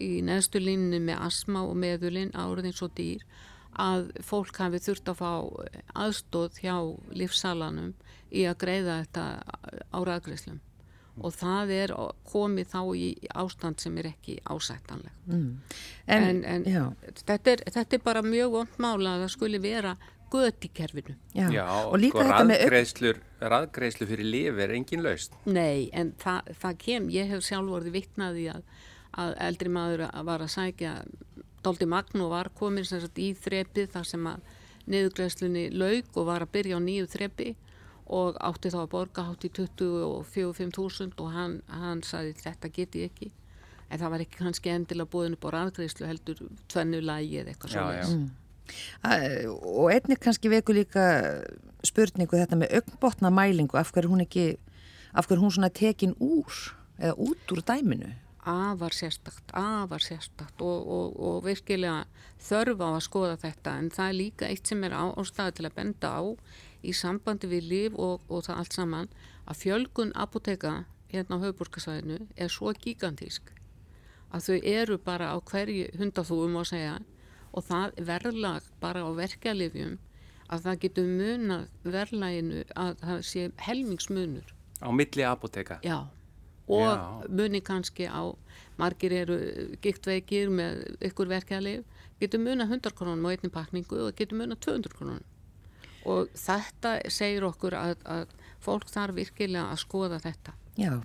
í 0.00 0.10
neðstu 0.24 0.60
línni 0.60 1.00
með 1.00 1.22
asma 1.28 1.64
og 1.64 1.76
meðulinn 1.80 2.34
áriðin 2.36 2.76
svo 2.76 2.90
dýr 2.96 3.24
að 3.76 4.10
fólk 4.24 4.56
hafi 4.60 4.80
þurft 4.80 5.10
að 5.12 5.18
fá 5.20 5.32
aðstóð 6.06 6.60
hjá 6.62 6.76
lífsalanum 7.12 7.92
í 8.32 8.46
að 8.48 8.60
greiða 8.62 9.00
þetta 9.02 9.26
á 9.92 9.98
ræðgreislum 10.00 10.62
og 11.16 11.32
það 11.32 11.72
er 11.72 11.92
komið 12.28 12.72
þá 12.72 12.80
í 12.96 13.06
ástand 13.32 13.80
sem 13.80 13.94
er 14.00 14.10
ekki 14.10 14.36
ásættanleg 14.44 15.12
En, 16.06 16.22
en, 16.22 16.42
en 16.44 16.66
já, 16.68 16.82
þetta, 17.24 17.54
er, 17.54 17.62
þetta 17.72 17.96
er 17.96 18.02
bara 18.04 18.22
mjög 18.22 18.52
vond 18.52 18.76
mála 18.82 19.14
að 19.16 19.24
það 19.24 19.32
skuli 19.36 19.60
vera 19.64 19.96
göt 20.32 20.66
í 20.66 20.70
kerfinu. 20.74 21.14
já. 21.34 21.46
Já, 21.52 21.64
og 21.86 21.96
líka 22.00 22.18
sko, 22.18 22.26
þetta 22.28 22.44
með 22.50 23.22
raðgreiðslu 23.52 24.08
fyrir 24.10 24.30
lifi 24.32 24.64
er 24.64 24.74
engin 24.76 25.04
laust. 25.04 25.36
Nei, 25.44 25.88
en 25.92 26.12
það, 26.22 26.52
það 26.62 26.78
kem, 26.84 27.08
ég 27.14 27.32
hef 27.32 27.44
sjálf 27.46 27.78
orðið 27.78 27.98
vitnaði 28.00 28.46
að, 28.54 28.62
að 29.12 29.34
eldri 29.48 29.72
maður 29.72 30.06
að 30.08 30.30
var 30.30 30.44
að 30.44 30.54
sækja 30.56 30.94
Dóldi 31.66 31.88
Magn 31.90 32.22
og 32.22 32.30
var 32.30 32.50
komin 32.54 32.86
sem 32.86 33.02
sagt 33.02 33.18
í 33.18 33.32
þrepið 33.34 33.90
þar 33.94 34.06
sem 34.06 34.26
að 34.30 34.52
niðurgreiðslunni 34.86 35.64
laug 35.74 36.12
og 36.14 36.28
var 36.28 36.44
að 36.46 36.52
byrja 36.54 36.78
á 36.78 36.80
nýju 36.82 37.08
þrepi 37.10 37.54
og 38.16 38.36
átti 38.38 38.70
þá 38.70 38.78
að 38.84 38.92
borga 38.92 39.24
hátt 39.26 39.46
í 39.48 39.50
24-5.000 39.56 41.18
og 41.18 41.32
hann, 41.34 41.58
hann 41.66 42.04
sagði 42.06 42.36
þetta 42.44 42.70
get 42.70 42.94
ég 42.94 43.10
ekki 43.10 43.32
en 43.90 44.00
það 44.00 44.12
var 44.12 44.24
ekki 44.24 44.42
kannski 44.42 44.72
endilega 44.72 45.10
búin 45.10 45.34
upp 45.34 45.46
á 45.46 45.54
raðgreiðslu 45.56 46.06
heldur 46.06 46.42
tvennu 46.70 47.02
lagi 47.02 47.40
eða 47.40 47.52
eitthvað 47.52 47.74
svona 47.74 48.36
og 49.04 49.90
einnig 49.92 50.20
kannski 50.22 50.50
veku 50.52 50.74
líka 50.76 51.06
spurningu 51.86 52.38
þetta 52.38 52.58
með 52.58 52.78
augnbotna 52.80 53.30
mælingu 53.30 53.78
af 53.78 53.92
hverju 53.94 54.12
hún 54.12 54.24
ekki 54.26 54.46
af 55.16 55.26
hverju 55.28 55.42
hún 55.44 55.54
svona 55.54 55.70
tekin 55.70 56.14
úr 56.20 56.52
eða 56.98 57.14
út 57.16 57.52
úr 57.52 57.62
dæminu? 57.66 58.12
Afar 58.46 58.94
sérstakt, 58.94 59.50
afar 59.52 60.02
sérstakt 60.02 60.60
og, 60.62 60.86
og, 60.86 61.16
og 61.18 61.44
virkilega 61.44 62.04
þörf 62.38 62.78
á 62.78 62.88
að 62.92 63.06
skoða 63.08 63.38
þetta. 63.42 63.72
En 63.80 63.88
það 63.90 64.10
er 64.10 64.18
líka 64.20 64.50
eitt 64.50 64.70
sem 64.70 64.84
er 64.86 64.94
á, 64.94 65.04
ástæða 65.18 65.56
til 65.56 65.66
að 65.66 65.76
benda 65.80 66.12
á 66.14 66.22
í 66.86 66.94
sambandi 66.94 67.50
við 67.50 67.66
líf 67.72 67.98
og, 67.98 68.22
og 68.30 68.46
það 68.46 68.60
allt 68.62 68.78
saman 68.78 69.10
að 69.46 69.60
fjölgun 69.64 70.14
apoteka 70.14 70.84
hérna 71.10 71.38
á 71.38 71.42
höfuborgarsvæðinu 71.42 72.20
er 72.36 72.52
svo 72.52 72.72
gigantísk 72.74 73.50
að 74.34 74.46
þau 74.46 74.56
eru 74.62 74.98
bara 74.98 75.32
á 75.34 75.36
hverju 75.38 75.90
hundathúum 75.98 76.58
að 76.60 76.70
segja 76.72 76.96
og 77.52 77.64
það 77.66 78.02
verðlag 78.10 78.66
bara 78.80 79.04
á 79.06 79.10
verkjalifjum 79.16 79.96
að 80.46 80.66
það 80.66 80.82
getur 80.84 81.08
munað 81.10 81.68
verðlaginu 81.82 82.66
að 82.74 83.00
það 83.02 83.24
sé 83.30 83.48
helmingsmunur 83.66 84.52
Á 84.82 84.92
milli 84.92 85.24
apoteka. 85.24 85.78
Já, 85.82 86.06
og 86.68 86.80
Já. 86.80 87.28
muni 87.28 87.60
kannski 87.60 88.04
á, 88.04 88.36
margir 88.76 89.12
eru 89.12 89.38
giktveikir 89.80 90.50
með 90.52 90.82
ykkur 91.00 91.30
verkeflið, 91.30 91.84
getur 92.20 92.40
muna 92.40 92.66
100 92.68 92.92
krónum 92.92 93.24
á 93.24 93.32
einni 93.32 93.48
pakningu 93.48 94.02
og 94.06 94.16
getur 94.16 94.36
muna 94.36 94.56
200 94.56 94.92
krónum. 94.92 95.22
Og 96.04 96.28
þetta 96.36 96.98
segir 97.10 97.46
okkur 97.48 97.74
að, 97.74 97.96
að 98.04 98.28
fólk 98.60 98.88
þarf 98.92 99.16
virkilega 99.16 99.72
að 99.72 99.80
skoða 99.80 100.20
þetta. 100.20 100.52
Já, 100.76 101.00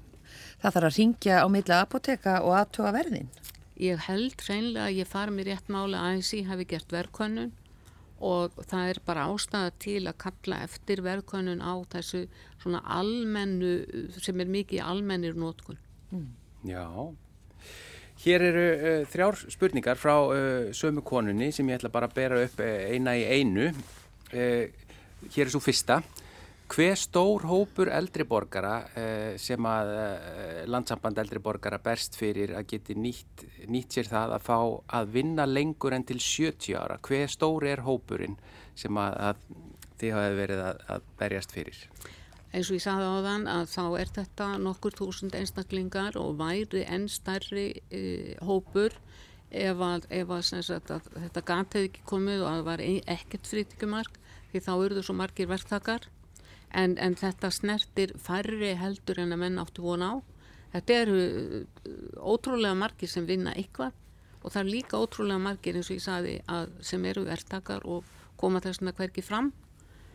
það 0.59 0.73
þarf 0.75 0.89
að 0.89 0.97
ringja 0.97 1.39
á 1.41 1.47
milli 1.47 1.77
apoteka 1.77 2.41
og 2.43 2.57
aðtuga 2.59 2.91
verðin 2.91 3.31
Ég 3.81 3.97
held 4.05 4.37
hreinlega 4.45 4.91
að 4.91 4.99
ég 4.99 5.09
fari 5.09 5.33
mér 5.33 5.47
rétt 5.49 5.69
máli 5.73 5.97
að 5.97 6.11
ANSI 6.11 6.43
hafi 6.45 6.67
gert 6.69 6.91
verðkönnun 6.93 7.49
og 8.21 8.59
það 8.69 8.91
er 8.91 8.99
bara 9.07 9.23
ástæða 9.31 9.71
til 9.81 10.03
að 10.05 10.19
kalla 10.21 10.59
eftir 10.67 11.01
verðkönnun 11.01 11.63
á 11.65 11.73
þessu 11.89 12.27
svona 12.61 12.83
almennu, 12.85 13.71
sem 14.21 14.37
er 14.43 14.51
mikið 14.53 14.77
í 14.77 14.83
almennir 14.85 15.33
nótkun. 15.33 15.81
Já. 16.67 16.85
Hér 18.21 18.45
eru 18.51 18.67
uh, 18.69 19.07
þrjár 19.09 19.39
spurningar 19.49 19.97
frá 19.97 20.13
uh, 20.29 20.69
sömu 20.77 21.01
konunni 21.01 21.49
sem 21.49 21.65
ég 21.71 21.81
ætla 21.81 21.89
bara 21.89 22.11
að 22.11 22.17
bera 22.19 22.41
upp 22.45 22.61
uh, 22.61 22.69
eina 22.93 23.15
í 23.17 23.25
einu. 23.25 23.71
Uh, 24.29 24.69
hér 25.33 25.47
er 25.47 25.53
svo 25.55 25.63
fyrsta. 25.63 26.03
Hver 26.71 26.95
stór 26.95 27.43
hópur 27.49 27.89
eldri 27.91 28.23
borgara 28.23 28.77
uh, 28.95 29.33
sem 29.41 29.65
að 29.67 29.89
uh, 29.91 30.61
landsamband 30.71 31.17
eldri 31.19 31.41
borgara 31.43 31.81
berst 31.83 32.15
fyrir 32.15 32.53
að 32.55 32.69
geti 32.71 32.95
nýtt, 32.95 33.43
nýtt 33.67 33.97
sér 33.97 34.07
það 34.07 34.37
að 34.37 34.45
fá 34.45 34.57
að 35.01 35.11
vinna 35.17 35.47
lengur 35.49 35.97
en 35.97 36.07
til 36.07 36.21
70 36.23 36.77
ára? 36.79 36.95
Hver 37.03 37.27
stór 37.33 37.67
er 37.67 37.83
hópurinn 37.83 38.39
sem 38.79 38.95
að, 39.03 39.19
að 39.19 39.43
þið 39.99 40.15
hafa 40.15 40.33
verið 40.39 40.63
að, 40.69 40.81
að 40.95 41.11
berjast 41.19 41.55
fyrir? 41.57 41.83
eins 42.51 42.67
og 42.67 42.75
ég 42.75 42.83
sagði 42.83 43.07
á 43.07 43.17
þann 43.25 43.45
að 43.47 43.67
þá 43.71 43.83
er 44.01 44.09
þetta 44.15 44.47
nokkur 44.59 44.95
þúsund 44.99 45.35
einstaklingar 45.39 46.17
og 46.19 46.33
væri 46.39 46.83
enn 46.83 47.07
stærri 47.11 47.67
e, 47.87 48.01
hópur 48.43 48.95
ef 49.51 49.83
að, 49.83 50.07
ef 50.11 50.31
að, 50.31 50.41
sagt, 50.47 50.91
þetta 51.15 51.45
gati 51.47 51.79
hefði 51.79 51.91
ekki 51.91 52.07
komið 52.11 52.43
og 52.43 52.49
að 52.49 52.57
það 52.57 52.65
var 52.67 52.83
ekkert 53.15 53.51
frítíkumark 53.51 54.19
því 54.51 54.63
þá 54.67 54.73
eru 54.73 54.97
þau 54.97 55.07
svo 55.07 55.17
margir 55.19 55.51
verktakar 55.51 56.09
en, 56.73 56.97
en 56.97 57.15
þetta 57.19 57.51
snertir 57.51 58.13
færri 58.19 58.75
heldur 58.79 59.19
en 59.23 59.35
að 59.35 59.43
menn 59.43 59.61
áttu 59.61 59.83
vona 59.85 60.13
á 60.13 60.15
þetta 60.75 60.99
eru 61.03 61.17
e, 61.21 61.63
ótrúlega 62.17 62.77
margir 62.77 63.11
sem 63.11 63.27
vinna 63.27 63.55
eitthvað 63.55 63.91
og 64.41 64.53
það 64.53 64.61
er 64.63 64.71
líka 64.71 65.01
ótrúlega 65.01 65.41
margir 65.41 65.77
eins 65.77 65.91
og 65.91 65.97
ég 65.97 66.05
sagði 66.05 66.37
að 66.49 66.71
sem 66.85 67.05
eru 67.05 67.25
verktakar 67.27 67.85
og 67.85 68.07
koma 68.41 68.61
þessuna 68.63 68.95
hverki 68.97 69.23
fram 69.25 69.51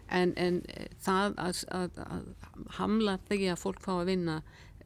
en, 0.08 0.32
en 0.36 0.60
eh, 0.68 0.88
það 1.02 1.36
að, 1.42 1.62
að, 1.74 2.00
að 2.04 2.28
hamla 2.78 3.16
þegi 3.28 3.50
að 3.52 3.62
fólk 3.62 3.82
fá 3.84 3.92
að 3.96 4.10
vinna 4.10 4.36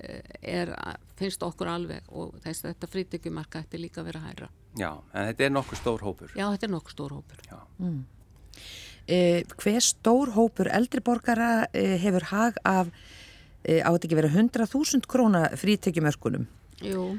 eh, 0.00 0.22
er, 0.40 0.72
finnst 1.18 1.44
okkur 1.44 1.70
alveg 1.72 2.09
og 2.09 2.38
þess 2.44 2.64
að 2.64 2.72
þetta 2.72 2.90
frítökjumarka 2.94 3.64
ætti 3.64 3.80
líka 3.80 4.02
að 4.02 4.11
vera 4.11 4.24
hæra. 4.24 4.48
Já, 4.78 4.90
en 5.12 5.28
þetta 5.30 5.46
er 5.46 5.52
nokkur 5.52 5.80
stór 5.80 6.06
hópur. 6.06 6.33
Já, 6.37 6.46
þetta 6.46 6.68
er 6.68 6.74
nokkur 6.76 6.96
stór 6.96 7.16
hópur. 7.18 7.44
Mm. 7.78 8.00
Eh, 9.11 9.42
hver 9.59 9.83
stór 9.83 10.31
hópur 10.37 10.68
eldriborgara 10.70 11.66
eh, 11.75 11.96
hefur 11.99 12.29
hag 12.31 12.59
af 12.62 12.90
eh, 13.64 13.83
á 13.83 13.90
þetta 13.90 14.07
ekki 14.07 14.18
verið 14.20 14.37
100.000 14.38 15.09
króna. 15.11 15.49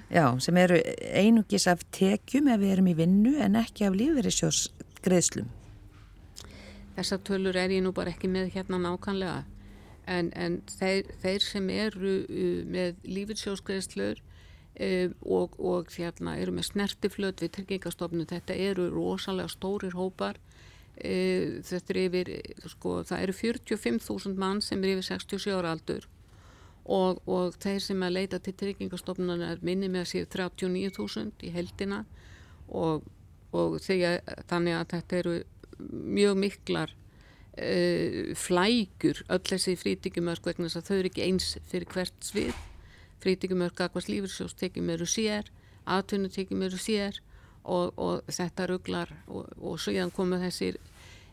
Já, 0.10 0.26
sem 0.42 0.58
eru 0.58 0.80
einungis 1.14 1.68
af 1.70 1.84
tekjum 1.94 2.48
ef 2.50 2.62
við 2.62 2.72
erum 2.74 2.88
í 2.90 2.96
vinnu 2.98 3.34
en 3.44 3.60
ekki 3.60 3.86
af 3.86 3.98
lífverðisjósgreðslum. 4.00 5.52
Þessar 6.96 7.22
tölur 7.28 7.60
er 7.60 7.74
ég 7.76 7.84
nú 7.84 7.92
bara 7.94 8.14
ekki 8.14 8.30
með 8.32 8.54
hérna 8.56 8.80
nákvæmlega 8.82 9.44
en, 10.10 10.32
en 10.34 10.58
þeir, 10.80 11.12
þeir 11.22 11.46
sem 11.46 11.70
eru 11.76 12.16
uh, 12.24 12.64
með 12.68 13.04
lífitsjóskreðslur 13.06 14.18
uh, 14.18 15.14
og, 15.22 15.60
og 15.60 15.94
hérna, 15.94 16.36
eru 16.42 16.56
með 16.58 16.72
snertiflöt 16.72 17.44
við 17.44 17.54
tryggingastofnum, 17.60 18.28
þetta 18.32 18.58
eru 18.58 18.90
rosalega 18.96 19.52
stórir 19.54 19.96
hópar 20.00 20.42
þetta 21.02 21.94
er 21.94 22.00
yfir, 22.06 22.32
sko, 22.74 23.02
það 23.08 23.26
eru 23.26 23.36
45.000 23.38 24.40
mann 24.42 24.62
sem 24.66 24.82
er 24.84 24.96
yfir 24.96 25.08
67 25.12 25.56
ára 25.56 25.74
aldur. 25.76 26.08
Og, 26.82 27.22
og 27.30 27.58
þeir 27.62 27.82
sem 27.84 28.04
að 28.04 28.16
leita 28.16 28.40
til 28.42 28.56
tryggingastofnun 28.58 29.44
er 29.46 29.62
minni 29.66 29.90
með 29.92 30.06
að 30.06 30.12
séu 30.12 30.30
39.000 30.34 31.46
í 31.46 31.52
heldina 31.54 32.02
og, 32.68 33.06
og 33.54 33.78
þegar, 33.84 34.24
þannig 34.50 34.80
að 34.80 34.88
þetta 34.96 35.20
eru 35.20 35.36
mjög 35.92 36.40
miklar 36.42 36.96
uh, 36.96 38.34
flægur 38.38 39.22
öll 39.30 39.46
þessi 39.54 39.78
frítíkumörk 39.78 40.50
vegna 40.50 40.70
þess 40.70 40.82
að 40.82 40.90
þau 40.90 40.98
eru 40.98 41.12
ekki 41.14 41.26
eins 41.28 41.54
fyrir 41.70 41.94
hvert 41.94 42.28
svið. 42.32 42.54
Frítíkumörk 43.22 43.86
akkvæmst 43.86 44.10
lífursjóstekjum 44.10 44.90
eru 44.96 45.06
sér 45.06 45.52
aðtunutekjum 45.90 46.62
eru 46.66 46.80
sér 46.80 47.20
og, 47.64 47.94
og 47.98 48.32
þetta 48.32 48.68
rugglar 48.70 49.12
og, 49.28 49.78
síðan 49.82 50.14
komu 50.14 50.40
þessir 50.42 50.78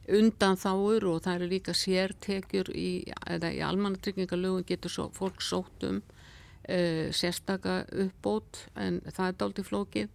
undan 0.09 0.57
þáur 0.57 1.07
og 1.11 1.25
það 1.25 1.35
eru 1.39 1.49
líka 1.53 1.75
sértekjur 1.77 2.71
í, 2.73 2.91
í 3.09 3.61
almannatryggingalögun 3.65 4.67
getur 4.69 4.93
svo, 4.93 5.09
fólk 5.17 5.43
sótt 5.45 5.85
um 5.89 6.01
uh, 6.01 7.09
sérstaka 7.13 7.83
uppbót 7.93 8.65
en 8.77 9.03
það 9.09 9.27
er 9.27 9.39
dálítið 9.43 9.69
flókið 9.69 10.15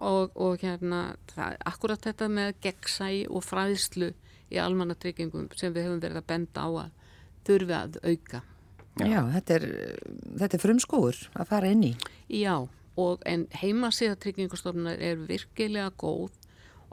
og, 0.00 0.34
og 0.34 0.62
hérna, 0.64 1.02
það, 1.34 1.58
akkurat 1.68 2.08
þetta 2.08 2.30
með 2.32 2.52
gegnsæ 2.64 3.10
og 3.28 3.44
fræðslu 3.44 4.10
í 4.50 4.58
almannatryggingum 4.60 5.50
sem 5.58 5.74
við 5.74 5.88
höfum 5.88 6.02
verið 6.02 6.22
að 6.22 6.28
benda 6.32 6.66
á 6.66 6.68
að 6.86 6.90
þurfi 7.46 7.76
að 7.76 7.98
auka. 8.04 8.42
Já, 9.00 9.06
Já 9.06 9.20
þetta 9.36 9.56
er, 9.56 9.66
er 10.48 10.62
frumskóur 10.62 11.20
að 11.36 11.50
fara 11.52 11.70
inn 11.70 11.84
í. 11.92 11.92
Já, 12.32 12.56
og 13.00 13.26
en 13.28 13.46
heimasíðatryggingarstofnunar 13.60 15.00
er 15.04 15.20
virkilega 15.28 15.92
góð 16.00 16.34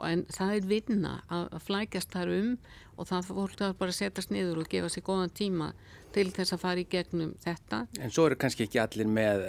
en 0.06 0.24
það 0.32 0.54
er 0.56 0.68
vinna 0.72 1.14
að, 1.32 1.56
flækjast 1.66 2.12
þar 2.14 2.34
um 2.36 2.52
og 2.98 3.08
það 3.08 3.30
fólk 3.30 3.56
þarf 3.58 3.78
bara 3.78 3.94
að 3.94 3.98
setjast 3.98 4.34
niður 4.34 4.62
og 4.62 4.70
gefa 4.72 4.90
sér 4.92 5.06
góðan 5.06 5.34
tíma 5.34 5.72
til 6.14 6.26
þess 6.34 6.54
að 6.56 6.62
fara 6.62 6.82
í 6.82 6.86
gegnum 6.90 7.34
þetta. 7.42 7.82
En 8.00 8.12
svo 8.14 8.26
eru 8.28 8.38
kannski 8.40 8.64
ekki 8.64 8.80
allir 8.82 9.10
með 9.12 9.44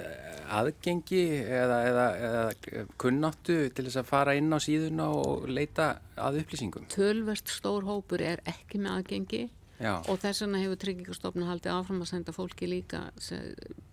aðgengi 0.60 1.22
eða, 1.46 1.78
eða, 1.90 2.08
eða 2.28 2.84
kunnáttu 3.02 3.58
til 3.74 3.86
þess 3.88 4.02
að 4.02 4.10
fara 4.10 4.36
inn 4.38 4.52
á 4.54 4.60
síðuna 4.62 5.08
og 5.16 5.48
leita 5.50 5.92
að 6.20 6.42
upplýsingum? 6.44 6.90
Tölverst 6.94 7.54
stór 7.54 7.88
hópur 7.88 8.24
er 8.26 8.44
ekki 8.50 8.82
með 8.82 9.00
aðgengi 9.00 9.46
Já. 9.80 9.96
og 10.12 10.20
þess 10.20 10.44
vegna 10.44 10.62
hefur 10.66 10.82
Tryggingastofnun 10.84 11.48
haldið 11.48 11.78
áfram 11.78 12.04
að 12.04 12.12
senda 12.12 12.36
fólki 12.36 12.68
líka 12.68 13.06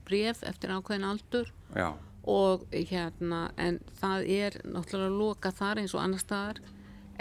bref 0.07 0.43
eftir 0.47 0.75
ákveðin 0.75 1.07
aldur 1.07 1.53
Já. 1.77 1.93
Og 2.27 2.67
hérna 2.73 3.47
en 3.57 3.79
það 4.01 4.31
er 4.35 4.59
náttúrulega 4.65 5.13
að 5.13 5.19
loka 5.21 5.53
þar 5.55 5.83
eins 5.83 5.95
og 5.95 6.03
annar 6.03 6.23
staðar 6.23 6.63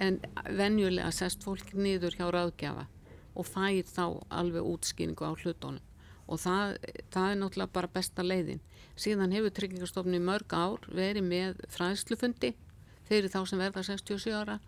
en 0.01 0.19
venjulega 0.57 1.11
sest 1.13 1.45
fólki 1.45 1.77
niður 1.77 2.17
hjá 2.17 2.25
ráðgjafa 2.33 2.87
og 3.35 3.47
fær 3.47 3.91
þá 3.91 4.05
alveg 4.33 4.65
útskýningu 4.65 5.27
á 5.27 5.31
hlutónum 5.37 5.83
og 6.25 6.41
það, 6.41 6.77
það 7.13 7.31
er 7.31 7.39
náttúrulega 7.39 7.73
bara 7.75 7.91
besta 7.93 8.23
leiðin. 8.25 8.61
Síðan 8.97 9.33
hefur 9.35 9.53
Tryggingastofni 9.53 10.21
mörg 10.23 10.55
ár 10.57 10.85
verið 10.89 11.27
með 11.27 11.59
fræðslufundi 11.73 12.55
fyrir 13.05 13.29
þá 13.29 13.41
sem 13.45 13.61
verða 13.61 13.83
67 13.85 14.33
ára 14.33 14.59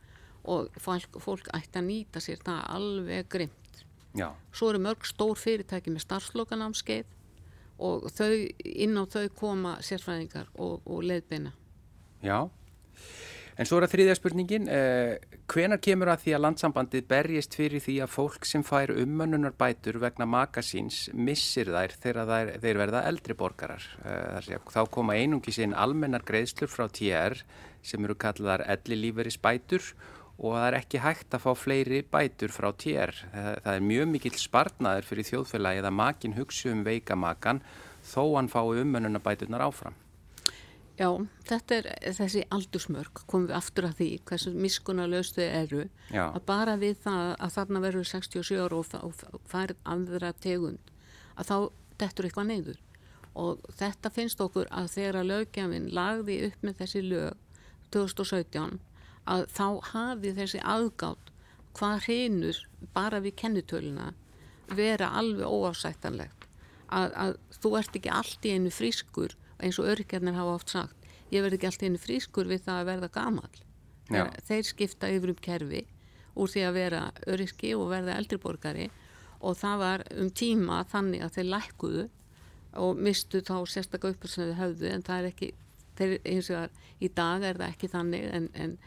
og 0.47 0.69
fólk, 0.79 1.17
fólk 1.23 1.49
ætti 1.57 1.81
að 1.81 1.87
nýta 1.89 2.21
sér 2.23 2.43
það 2.45 2.61
alveg 2.75 3.29
grimt. 3.33 3.81
Já. 4.17 4.29
Svo 4.53 4.69
eru 4.71 4.83
mörg 4.85 5.05
stór 5.07 5.37
fyrirtæki 5.39 5.93
með 5.93 6.05
starfslokanámskeið 6.05 7.16
og 7.79 8.07
þau, 8.13 8.33
inn 8.65 8.97
á 8.97 9.03
þau 9.05 9.27
koma 9.37 9.77
sérfræðingar 9.85 10.49
og, 10.55 10.81
og 10.85 11.03
leiðbeina. 11.05 11.53
Já. 12.25 12.47
En 13.57 13.65
svo 13.65 13.79
er 13.79 13.87
það 13.87 13.93
þriðja 13.95 14.15
spurningin, 14.19 14.67
eh, 14.69 15.37
hvenar 15.49 15.79
kemur 15.81 16.11
að 16.13 16.27
því 16.27 16.33
að 16.37 16.43
landsambandið 16.43 17.07
berjist 17.09 17.55
fyrir 17.57 17.81
því 17.81 17.95
að 18.05 18.11
fólk 18.13 18.45
sem 18.45 18.61
fær 18.61 18.93
umönnunar 18.93 19.55
bætur 19.57 19.97
vegna 19.97 20.27
makasíns 20.29 21.07
missir 21.13 21.71
þær 21.73 21.95
þegar 22.03 22.29
þær, 22.29 22.51
þeir 22.61 22.81
verða 22.83 23.01
eldri 23.09 23.33
borgarar? 23.33 23.87
Eh, 24.05 24.59
þá 24.69 24.83
koma 24.93 25.17
einungi 25.17 25.55
sín 25.55 25.73
almennar 25.73 26.21
greiðslur 26.21 26.69
frá 26.69 26.85
TR 26.85 27.41
sem 27.81 28.05
eru 28.05 28.13
kallaðar 28.13 28.67
elli 28.69 29.01
líferis 29.07 29.41
bætur 29.41 29.81
og 30.37 30.53
það 30.53 30.65
er 30.67 30.77
ekki 30.77 31.01
hægt 31.01 31.33
að 31.33 31.43
fá 31.45 31.51
fleiri 31.57 32.01
bætur 32.05 32.53
frá 32.53 32.69
TR. 32.77 33.13
Það, 33.33 33.53
það 33.65 33.71
er 33.73 33.85
mjög 33.91 34.09
mikill 34.13 34.35
spartnaður 34.37 35.07
fyrir 35.09 35.29
þjóðfélagi 35.31 35.85
að 35.85 35.95
makin 35.97 36.35
hugsu 36.37 36.73
um 36.73 36.83
veikamakan 36.85 37.63
þó 38.05 38.21
hann 38.35 38.51
fái 38.51 38.83
umönnunar 38.83 39.23
bæturnar 39.25 39.65
áfram. 39.65 39.97
Já, 40.97 41.11
þetta 41.45 41.75
er 41.77 41.87
þessi 42.17 42.41
aldursmörk, 42.49 43.21
komum 43.29 43.51
við 43.51 43.57
aftur 43.59 43.85
að 43.85 43.99
því 43.99 44.07
hversu 44.25 44.53
miskunarlaust 44.57 45.35
þau 45.37 45.43
eru 45.45 45.83
Já. 46.09 46.23
að 46.25 46.39
bara 46.47 46.73
við 46.81 46.95
það 47.03 47.33
að 47.35 47.53
þarna 47.53 47.81
verður 47.83 48.07
67 48.09 48.57
ára 48.57 48.79
og, 48.79 48.95
og 49.05 49.43
færð 49.45 49.77
andra 49.85 50.31
tegund 50.41 50.89
að 51.37 51.51
þá 51.51 51.57
dettur 52.01 52.29
eitthvað 52.29 52.49
neyður 52.49 52.79
og 53.37 53.61
þetta 53.77 54.13
finnst 54.15 54.41
okkur 54.41 54.71
að 54.73 54.89
þegar 54.95 55.19
að 55.19 55.29
lögjafinn 55.31 55.91
lagði 55.93 56.39
upp 56.47 56.65
með 56.65 56.81
þessi 56.81 57.03
lög 57.05 57.61
2017 57.93 58.79
að 59.27 59.47
þá 59.53 59.67
hafi 59.91 60.33
þessi 60.37 60.61
aðgátt 60.63 61.33
hvað 61.77 62.07
hrinur 62.07 62.61
bara 62.95 63.19
við 63.21 63.35
kennitöluna 63.43 64.13
vera 64.75 65.11
alveg 65.19 65.47
óásættanlegt. 65.47 66.47
Að, 66.87 67.11
að 67.13 67.33
þú 67.61 67.73
ert 67.79 67.99
ekki 67.99 68.11
allt 68.15 68.47
í 68.47 68.53
einu 68.55 68.71
frískur 68.71 69.35
eins 69.59 69.79
og 69.81 69.89
örkjarnir 69.91 70.37
hafa 70.37 70.55
oft 70.55 70.71
sagt 70.71 71.07
ég 71.33 71.43
verð 71.43 71.57
ekki 71.57 71.69
alltaf 71.69 71.87
einu 71.87 72.01
frískur 72.01 72.49
við 72.49 72.63
það 72.67 72.81
að 72.81 72.89
verða 72.91 73.09
gamal 73.17 73.55
Já. 74.07 74.23
þeir 74.47 74.67
skipta 74.69 75.09
yfir 75.11 75.33
um 75.33 75.41
kerfi 75.47 75.83
úr 76.37 76.51
því 76.53 76.63
að 76.67 76.77
vera 76.77 77.01
öryrki 77.27 77.73
og 77.75 77.89
verða 77.91 78.17
eldriborgari 78.21 78.87
og 79.37 79.57
það 79.59 79.81
var 79.83 80.03
um 80.15 80.29
tíma 80.31 80.83
þannig 80.91 81.25
að 81.25 81.33
þeir 81.37 81.49
lækkuðu 81.53 82.05
og 82.77 83.01
mistu 83.01 83.41
þá 83.41 83.55
sérstaklega 83.67 84.15
upp 84.15 84.29
sem 84.29 84.51
þau 84.51 84.61
höfðu 84.61 84.91
en 84.93 85.03
það 85.07 85.19
er 85.19 85.29
ekki 85.31 85.51
þeir, 85.97 86.15
eins 86.23 86.51
og 86.51 86.61
það 86.61 87.03
í 87.03 87.11
dag 87.19 87.47
er 87.49 87.59
það 87.59 87.73
ekki 87.73 87.91
þannig 87.91 88.29
en, 88.37 88.49
en 88.53 88.77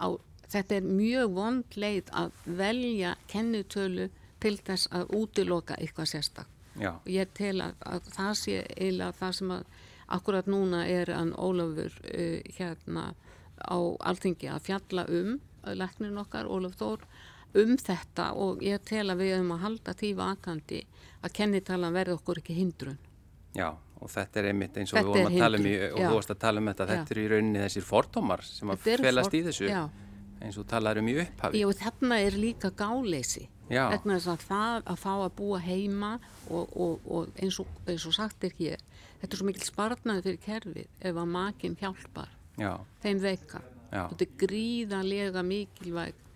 á, 0.00 0.08
þetta 0.48 0.80
er 0.80 0.88
mjög 0.88 1.36
vond 1.36 1.76
leið 1.76 2.10
að 2.16 2.32
velja 2.46 3.14
kennutölu 3.30 4.08
til 4.40 4.56
þess 4.56 4.88
að 4.96 5.12
útiloka 5.20 5.76
eitthvað 5.76 6.10
sérstak 6.14 6.48
og 6.78 7.08
ég 7.10 7.28
tel 7.36 7.60
að, 7.60 7.74
að 7.84 8.06
það 8.14 8.34
sé 8.38 8.54
eiginlega 8.76 9.16
það 9.18 9.34
sem 9.38 9.50
að 9.56 9.64
akkurat 10.10 10.46
núna 10.50 10.84
er 10.88 11.12
hann 11.14 11.32
Ólafur 11.38 11.92
uh, 12.14 12.38
hérna 12.56 13.10
á 13.60 13.78
alþingi 13.78 14.48
að 14.50 14.64
fjalla 14.70 15.04
um 15.08 15.36
uh, 15.36 15.74
leknin 15.76 16.18
okkar, 16.18 16.48
Ólaf 16.48 16.78
Þór 16.80 17.04
um 17.60 17.76
þetta. 17.78 18.30
Og 18.34 18.64
ég 18.64 18.82
tel 18.86 19.08
að 19.10 19.22
við 19.22 19.36
höfum 19.36 19.54
að 19.56 19.64
halda 19.66 19.94
því 20.00 20.12
vakandi 20.18 20.80
að 21.20 21.36
kennitalan 21.38 21.94
verði 21.94 22.16
okkur 22.18 22.42
ekki 22.42 22.58
hindrun. 22.58 22.98
Já, 23.54 23.74
og 24.00 24.10
þetta 24.10 24.40
er 24.40 24.50
einmitt 24.50 24.76
eins 24.80 24.92
og 24.92 24.98
þetta 24.98 25.06
við 25.06 25.12
vorum 25.14 25.30
að 25.30 25.42
tala 25.44 25.60
um 25.60 25.66
í, 25.68 25.72
og 25.90 25.98
þú 26.00 26.12
varst 26.16 26.34
að 26.34 26.38
tala 26.44 26.60
um 26.62 26.70
þetta, 26.70 26.86
Já. 26.86 26.90
þetta 26.92 27.14
er 27.14 27.20
í 27.20 27.26
rauninni 27.32 27.64
þessir 27.64 27.86
fordómar 27.86 28.44
sem 28.46 28.72
að 28.72 28.86
felast 29.04 29.36
í 29.36 29.42
þessu 29.46 29.68
Já. 29.70 29.80
eins 30.40 30.60
og 30.60 30.68
talaður 30.70 31.02
um 31.02 31.10
í 31.10 31.16
upphafi. 31.24 31.62
Jú, 31.62 31.72
þarna 31.80 32.20
er 32.26 32.38
líka 32.40 32.70
gáleysi. 32.76 33.46
Já. 33.70 33.84
Vegna 33.92 34.16
þess 34.18 34.30
að 34.32 34.46
það 34.48 34.88
að 34.90 35.02
fá 35.04 35.12
að 35.12 35.32
búa 35.38 35.60
heima 35.62 36.14
og, 36.48 36.72
og, 36.74 37.04
og 37.06 37.36
eins, 37.38 37.60
og, 37.62 37.68
eins 37.86 38.06
og 38.08 38.16
sagt 38.16 38.46
er 38.48 38.56
hér, 38.58 38.82
þetta 39.20 39.30
er 39.30 39.42
svo 39.42 39.46
mikil 39.46 39.66
sparnaði 39.68 40.24
fyrir 40.26 40.40
kerfið 40.46 40.88
ef 41.06 41.20
að 41.22 41.30
makinn 41.36 41.76
hjálpar 41.78 42.32
Já, 42.58 42.72
þeim 43.04 43.20
veika. 43.22 43.62
Já. 43.90 44.04
Þetta 44.10 44.26
er 44.26 44.34
gríðarlega 44.42 45.44
mikilvæg 45.46 46.26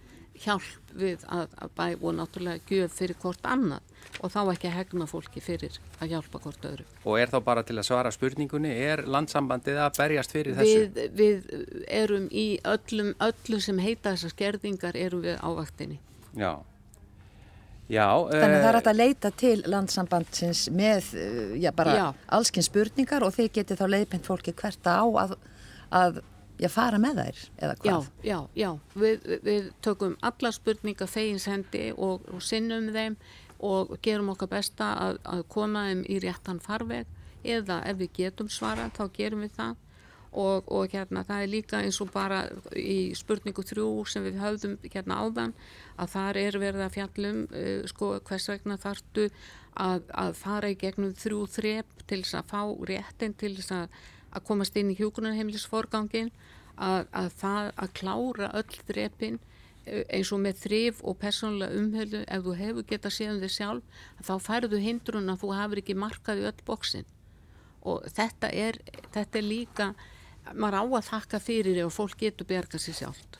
hjálp 0.42 0.94
við 0.94 1.24
að, 1.30 1.52
að 1.62 1.72
bæ 1.78 1.86
og 2.00 2.14
náttúrulega 2.18 2.62
gjöf 2.70 2.96
fyrir 2.98 3.18
hvort 3.22 3.46
annað 3.46 3.94
og 4.20 4.32
þá 4.32 4.40
ekki 4.52 4.68
að 4.68 4.76
hegna 4.78 5.06
fólki 5.10 5.42
fyrir 5.42 5.78
að 6.02 6.14
hjálpa 6.14 6.40
hvort 6.44 6.66
öðru. 6.68 6.84
og 7.04 7.16
er 7.20 7.32
þá 7.32 7.38
bara 7.44 7.64
til 7.66 7.78
að 7.78 7.88
svara 7.88 8.12
spurningunni, 8.14 8.70
er 8.70 9.04
landsambandið 9.10 9.80
að 9.84 9.96
berjast 9.98 10.34
fyrir 10.34 10.58
þessu? 10.58 10.84
Við, 10.94 11.16
við 11.18 11.88
erum 12.02 12.28
í 12.30 12.46
öllum, 12.74 13.14
öllu 13.28 13.60
sem 13.62 13.80
heita 13.82 14.14
þessar 14.14 14.34
skerðingar 14.34 14.98
erum 14.98 15.24
við 15.24 15.38
á 15.38 15.48
vaktinni. 15.54 15.98
Já, 16.34 16.52
já. 17.88 18.06
Þannig 18.30 18.58
að 18.58 18.66
það 18.66 18.70
er 18.70 18.80
eh, 18.80 18.90
að 18.92 19.00
leita 19.00 19.32
til 19.44 19.56
landsambandsins 19.70 20.66
með 20.74 21.10
uh, 21.14 21.56
já, 21.58 21.70
bara 21.76 21.96
Já. 21.98 22.06
allskinn 22.38 22.66
spurningar 22.66 23.26
og 23.26 23.34
þeir 23.36 23.50
geti 23.60 23.78
þá 23.78 23.86
leiðpent 23.90 24.30
fólki 24.30 24.54
hvert 24.56 24.86
á 24.90 25.02
að, 25.02 25.36
að 25.90 26.22
já, 26.60 26.68
fara 26.70 26.98
með 27.02 27.20
þær 27.22 27.40
eða 27.58 27.74
Já, 27.74 27.80
hvað. 27.84 28.10
já, 28.24 28.38
já. 28.62 28.70
Við, 28.94 29.24
við- 29.30 29.42
við 29.48 29.70
tökum 29.82 30.16
alla 30.22 30.52
spurninga 30.54 31.06
fegins 31.10 31.46
hendi 31.50 31.86
og, 31.96 32.22
og 32.32 32.42
sinnum 32.42 32.90
þeim 32.94 33.16
og 33.64 33.94
gerum 34.04 34.28
okkar 34.34 34.50
besta 34.52 34.92
að, 35.00 35.18
að 35.24 35.44
koma 35.48 35.86
þeim 35.88 36.04
í 36.10 36.18
réttan 36.22 36.60
farveg 36.60 37.06
eða 37.44 37.82
ef 37.88 37.96
við 38.00 38.12
getum 38.18 38.48
svara 38.52 38.90
þá 38.96 39.06
gerum 39.16 39.42
við 39.44 39.52
það 39.56 39.74
og, 40.34 40.64
og 40.74 40.88
hérna 40.90 41.22
það 41.28 41.42
er 41.44 41.50
líka 41.52 41.80
eins 41.84 42.00
og 42.02 42.08
bara 42.10 42.40
í 42.74 43.12
spurningu 43.14 43.62
þrjú 43.62 43.86
sem 44.10 44.24
við 44.26 44.40
höfðum 44.42 44.78
hérna 44.90 45.18
áðan 45.22 45.52
að 46.02 46.10
þar 46.16 46.40
er 46.40 46.58
verið 46.58 46.82
að 46.88 46.94
fjallum 46.96 47.42
uh, 47.54 47.84
sko 47.92 48.08
hvers 48.26 48.48
vegna 48.50 48.76
þartu 48.82 49.28
að, 49.78 50.02
að 50.10 50.32
fara 50.40 50.72
í 50.74 50.78
gegnum 50.80 51.14
þrjú 51.14 51.44
þrep 51.54 52.02
til 52.10 52.20
þess 52.24 52.34
að 52.40 52.50
fá 52.50 52.60
réttin 52.90 53.36
til 53.38 53.52
þess 53.60 53.72
að, 53.78 54.00
að 54.34 54.46
komast 54.50 54.76
inn 54.76 54.92
í 54.92 54.98
hjúkunarheimilisforgangin 54.98 56.30
að, 56.74 57.06
að 57.14 57.28
það 57.40 57.72
að 57.84 57.92
klára 58.00 58.52
öll 58.60 58.78
þrepin 58.88 59.38
eh, 59.86 60.04
eins 60.08 60.32
og 60.34 60.42
með 60.44 60.62
þrif 60.64 61.02
og 61.02 61.18
persónulega 61.22 61.80
umhöldu 61.80 62.24
ef 62.26 62.46
þú 62.46 62.56
hefur 62.60 62.88
getað 62.90 63.16
séð 63.18 63.34
um 63.34 63.42
þig 63.44 63.54
sjálf 63.58 64.00
þá 64.26 64.34
færðu 64.48 64.80
hindrun 64.82 65.30
að 65.30 65.44
þú 65.44 65.52
hafur 65.60 65.82
ekki 65.82 65.98
markað 65.98 66.42
í 66.42 66.48
öll 66.50 66.66
bóksin 66.66 67.08
og 67.84 68.04
þetta 68.16 68.50
er, 68.50 68.80
þetta 69.12 69.38
er 69.38 69.46
líka 69.46 69.88
maður 70.52 70.80
á 70.80 70.84
að 70.84 71.08
þakka 71.08 71.40
fyrir 71.40 71.80
ef 71.84 71.96
fólk 71.96 72.18
getur 72.20 72.48
bergað 72.48 72.84
sér 72.84 72.98
sjálft. 73.00 73.38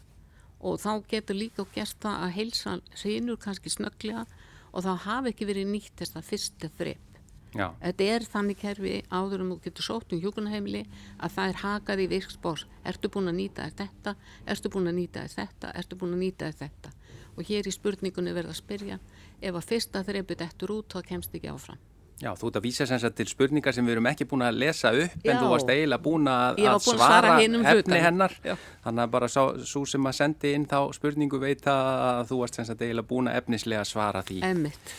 Og 0.65 0.79
þá 0.81 1.05
getur 1.11 1.37
líka 1.37 1.67
gert 1.75 1.99
það 2.01 2.23
að 2.27 2.35
heilsan 2.39 2.85
sínur 2.97 3.41
kannski 3.41 3.73
snögglega 3.73 4.25
og 4.73 4.85
þá 4.87 4.93
hafi 5.05 5.33
ekki 5.33 5.49
verið 5.49 5.73
nýtt 5.73 5.99
þess 6.01 6.17
að 6.17 6.31
fyrsta 6.31 6.71
þrepp 6.79 7.14
Já, 7.55 7.69
Þetta 7.81 8.05
er 8.15 8.27
þannig 8.33 8.59
kerfi 8.59 8.95
áður 9.15 9.45
um 9.45 9.53
þú 9.55 9.59
getur 9.69 9.87
sótt 9.87 10.13
um 10.13 10.21
hjúkunarheimili 10.25 10.85
að 11.23 11.35
það 11.37 11.49
er 11.53 11.61
hakað 11.63 12.03
í 12.05 12.09
virksbórs. 12.11 12.67
Ertu 12.85 13.11
búin 13.15 13.31
að 13.31 13.39
nýta 13.39 13.69
þér 13.69 13.79
þetta? 13.85 14.15
Ertu 14.47 14.73
búin 14.75 14.91
að 14.91 14.99
nýta 14.99 15.23
þér 15.25 15.35
þetta? 15.39 15.73
Ertu 15.79 15.97
búin 16.01 16.15
að 16.17 16.23
nýta 16.25 16.51
þér 16.51 16.61
þetta? 16.65 16.95
Og 17.35 17.49
hér 17.49 17.67
í 17.67 17.73
spurningunni 17.75 18.35
verða 18.35 18.55
að 18.55 18.61
spyrja 18.63 18.99
ef 19.43 19.55
að 19.59 19.67
fyrsta 19.71 20.03
þreipið 20.07 20.45
eftir 20.49 20.71
út 20.75 20.95
þá 20.95 21.03
kemst 21.09 21.35
ekki 21.35 21.51
áfram. 21.51 21.79
já, 22.23 22.31
þú 22.39 22.47
ert 22.49 22.57
að 22.61 22.63
vísa 22.63 22.87
sem 22.87 22.99
sagt 23.03 23.17
til 23.19 23.27
spurningar 23.27 23.75
sem 23.75 23.85
við 23.87 23.97
erum 23.97 24.07
ekki 24.07 24.25
búin 24.31 24.45
að 24.47 24.59
lesa 24.63 24.93
upp 24.95 25.17
en 25.27 25.35
Já. 25.35 25.39
þú 25.43 25.49
varst 25.51 25.69
eiginlega 25.75 26.03
búin 26.05 26.29
að, 26.31 26.61
að 26.63 26.69
að 26.71 26.79
svara 26.85 26.99
svara 27.01 27.33
hinum 27.41 27.65
efni 27.67 27.75
hlutanum. 27.83 28.05
hennar. 28.05 28.37
Já. 28.45 28.55
Þannig 28.85 29.03
að 29.03 29.11
bara 29.17 29.29
svo 29.29 29.83
sem 29.91 30.07
að 30.07 30.15
sendi 30.21 30.53
inn 30.55 30.67
þá 30.71 30.79
spurningu 30.95 31.41
veit 31.43 31.67
að 31.67 32.23
þú 32.31 32.39
varst 32.45 32.55
sem 32.61 32.65
sagt 32.71 32.81
eiginlega 32.87 33.11
búin 33.11 33.29
að 33.29 33.41
efnislega 33.43 33.85
svara 33.85 34.23
því. 34.23 34.39
Emmitt. 34.47 34.95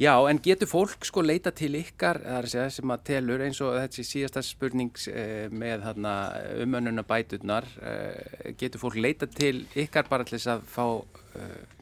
Já, 0.00 0.14
en 0.30 0.38
getur 0.40 0.68
fólk 0.70 1.04
sko 1.04 1.20
leita 1.20 1.52
til 1.52 1.74
ykkar 1.76 2.22
það 2.22 2.36
er 2.38 2.46
að 2.46 2.52
segja, 2.54 2.68
sem 2.72 2.92
að 2.94 3.02
telur 3.10 3.42
eins 3.44 3.58
og 3.60 3.74
þessi 3.76 4.04
síðasta 4.08 4.42
spurning 4.46 4.94
eh, 5.12 5.50
með 5.52 5.84
þarna 5.84 6.14
umönnuna 6.64 7.04
bæturnar 7.04 7.68
eh, 7.84 8.54
getur 8.60 8.80
fólk 8.80 8.96
leita 8.96 9.28
til 9.28 9.66
ykkar 9.76 10.08
bara 10.08 10.24
til 10.24 10.38
þess 10.38 10.54
að 10.54 10.64
fá 10.72 10.86
eh, 11.36 11.80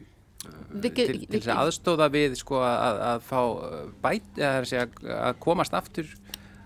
til, 0.83 1.07
til 1.07 1.39
þess 1.39 1.53
að 1.53 1.63
aðstóða 1.63 2.09
við 2.15 2.35
sko 2.41 2.59
að, 2.67 3.05
að 3.13 3.23
fá 3.29 3.41
eh, 3.43 3.79
bæt 4.03 4.33
það 4.35 4.49
er 4.49 4.67
að 4.67 4.71
segja 4.73 5.15
að 5.19 5.39
komast 5.47 5.79
aftur 5.79 6.11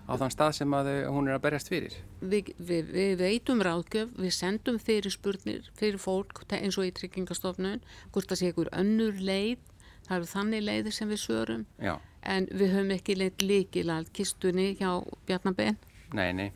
á 0.03 0.13
þann 0.19 0.33
stað 0.33 0.55
sem 0.59 0.75
að 0.75 0.89
eh, 0.91 1.03
hún 1.11 1.29
er 1.29 1.37
að 1.37 1.43
berjast 1.45 1.71
fyrir. 1.71 1.95
Við, 2.21 2.53
við, 2.57 2.89
við 2.95 3.13
veitum 3.21 3.63
ráðgjöf, 3.63 4.11
við 4.19 4.35
sendum 4.35 4.79
fyrir 4.81 5.13
spurnir 5.13 5.69
fyrir 5.79 6.01
fólk 6.01 6.43
eins 6.49 6.77
og 6.79 6.87
í 6.87 6.93
tryggingastofnun, 6.97 7.83
hvort 8.11 8.31
það 8.31 8.41
sé 8.41 8.51
ykkur 8.51 8.71
önnur 8.75 9.21
leið, 9.21 9.61
það 10.07 10.17
eru 10.17 10.29
þannig 10.33 10.63
leiðir 10.67 10.95
sem 10.97 11.09
við 11.09 11.21
svörum, 11.23 11.65
Já, 11.81 11.95
en 12.23 12.47
við 12.51 12.73
höfum 12.75 12.91
ekki 12.97 13.15
leitt 13.19 13.41
líkilað 13.43 14.09
kistunni 14.13 14.73
hjá 14.79 14.91
Bjarnabenn. 15.27 15.77
nei, 16.13 16.31
nei. 16.33 16.51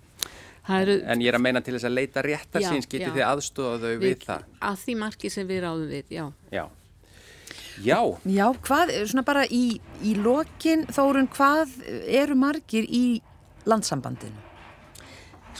Eru 0.67 0.97
En 1.07 1.21
ég 1.23 1.29
er 1.31 1.38
að 1.38 1.43
meina 1.45 1.62
til 1.63 1.77
þess 1.77 1.88
að 1.88 1.93
leita 1.95 2.21
réttar 2.25 2.60
Já, 2.62 2.69
síns 2.73 2.88
getið 2.91 3.13
þið 3.15 3.23
aðstóða 3.23 3.77
þau 3.79 3.99
við, 4.01 4.17
það? 4.25 4.41
að 4.67 4.79
því 4.81 4.95
marki 4.99 5.29
sem 5.31 5.47
við 5.47 5.62
ráðum 5.63 5.88
við, 5.88 6.10
já. 6.12 6.25
Já, 6.51 6.65
já. 7.86 7.99
Já, 8.27 8.47
hvað, 8.67 8.91
svona 9.07 9.23
bara 9.23 9.45
í, 9.47 9.79
í 10.03 10.15
lokin, 10.19 10.83
Þórun, 10.91 11.29
hvað 11.31 11.71
eru 12.12 12.36
margir 12.36 12.83
í 12.83 13.21
landsambandinu? 13.63 14.43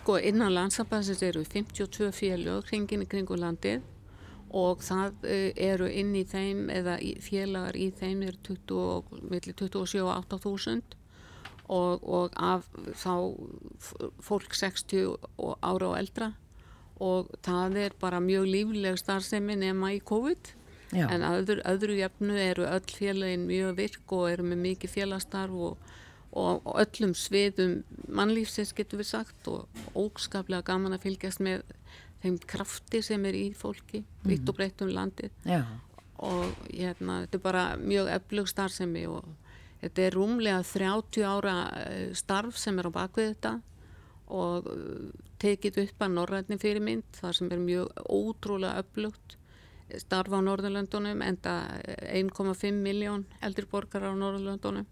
Sko 0.02 0.17
innan 0.19 0.52
landsambansins 0.54 1.23
eru 1.23 1.45
52 1.47 2.12
félög 2.12 2.67
hringin 2.69 3.02
í 3.04 3.08
kringu 3.10 3.36
landið 3.39 3.82
og 4.51 4.79
það 4.86 5.25
eh, 5.27 5.51
eru 5.69 5.88
inn 5.91 6.13
í 6.15 6.23
þeim 6.27 6.67
eða 6.71 6.97
félagar 7.23 7.75
í 7.75 7.89
þeim 7.91 8.23
eru 8.27 8.38
20, 8.47 8.77
og- 8.77 9.17
milli 9.31 9.53
27 9.53 10.01
og 10.03 10.13
8000 10.15 10.81
og, 11.67 12.03
og 12.07 12.31
af 12.39 12.67
þá 12.95 13.12
fólk 14.23 14.53
60 14.55 15.17
og 15.38 15.57
ára 15.62 15.89
og 15.91 15.97
eldra. 15.99 16.29
Og 17.03 17.27
það 17.45 17.75
er 17.77 17.95
bara 17.99 18.19
mjög 18.23 18.47
lífleg 18.49 18.97
starfsemi 18.97 19.55
nema 19.60 19.91
í 19.93 19.99
COVID. 20.01 20.53
Já. 20.95 21.03
en 21.12 21.19
öðru, 21.21 21.60
öðru 21.67 21.97
jöfnu 21.99 22.38
eru 22.39 22.63
öll 22.63 22.86
félagin 22.95 23.41
mjög 23.43 23.73
virk 23.75 24.12
og 24.15 24.29
eru 24.31 24.43
með 24.47 24.62
mikið 24.63 24.89
félagstarf 24.93 25.51
og, 25.51 25.77
og, 26.31 26.62
og 26.63 26.77
öllum 26.79 27.12
sviðum 27.12 27.81
mannlífsins 28.07 28.71
getur 28.71 29.01
við 29.01 29.10
sagt 29.10 29.49
og 29.51 29.67
óskaplega 29.99 30.63
gaman 30.63 30.95
að 30.95 31.03
fylgjast 31.10 31.43
með 31.43 31.65
þeim 32.23 32.38
krafti 32.49 33.01
sem 33.06 33.25
er 33.30 33.38
í 33.38 33.45
fólki 33.58 34.03
vitt 34.27 34.47
og 34.49 34.58
breytt 34.58 34.82
um 34.86 34.93
landið. 34.93 35.32
Já. 35.45 35.63
og 36.17 36.49
hérna, 36.71 37.21
þetta 37.25 37.38
er 37.38 37.41
bara 37.43 37.63
mjög 37.77 38.08
eflug 38.10 38.47
starfsemi 38.49 39.03
og 39.06 39.27
þetta 39.84 40.01
er 40.01 40.15
rúmlega 40.17 40.63
30 40.65 41.25
ára 41.30 41.56
eh, 41.84 42.13
starf 42.17 42.58
sem 42.58 42.80
er 42.80 42.89
á 42.89 42.91
bakvið 42.95 43.27
þetta 43.36 43.51
og 44.34 44.69
eh, 44.73 45.12
tekið 45.38 45.82
upp 45.84 46.01
að 46.01 46.15
norrætni 46.15 46.58
fyrirmynd 46.58 47.19
þar 47.19 47.38
sem 47.38 47.51
er 47.53 47.62
mjög 47.62 48.01
ótrúlega 48.10 48.82
öflugt 48.82 49.38
starf 50.01 50.34
á 50.34 50.39
Norðurlöndunum 50.43 51.21
enda 51.23 51.53
1,5 51.86 52.73
miljón 52.75 53.27
eldri 53.45 53.67
borgarar 53.69 54.17
á 54.17 54.19
Norðurlöndunum 54.19 54.88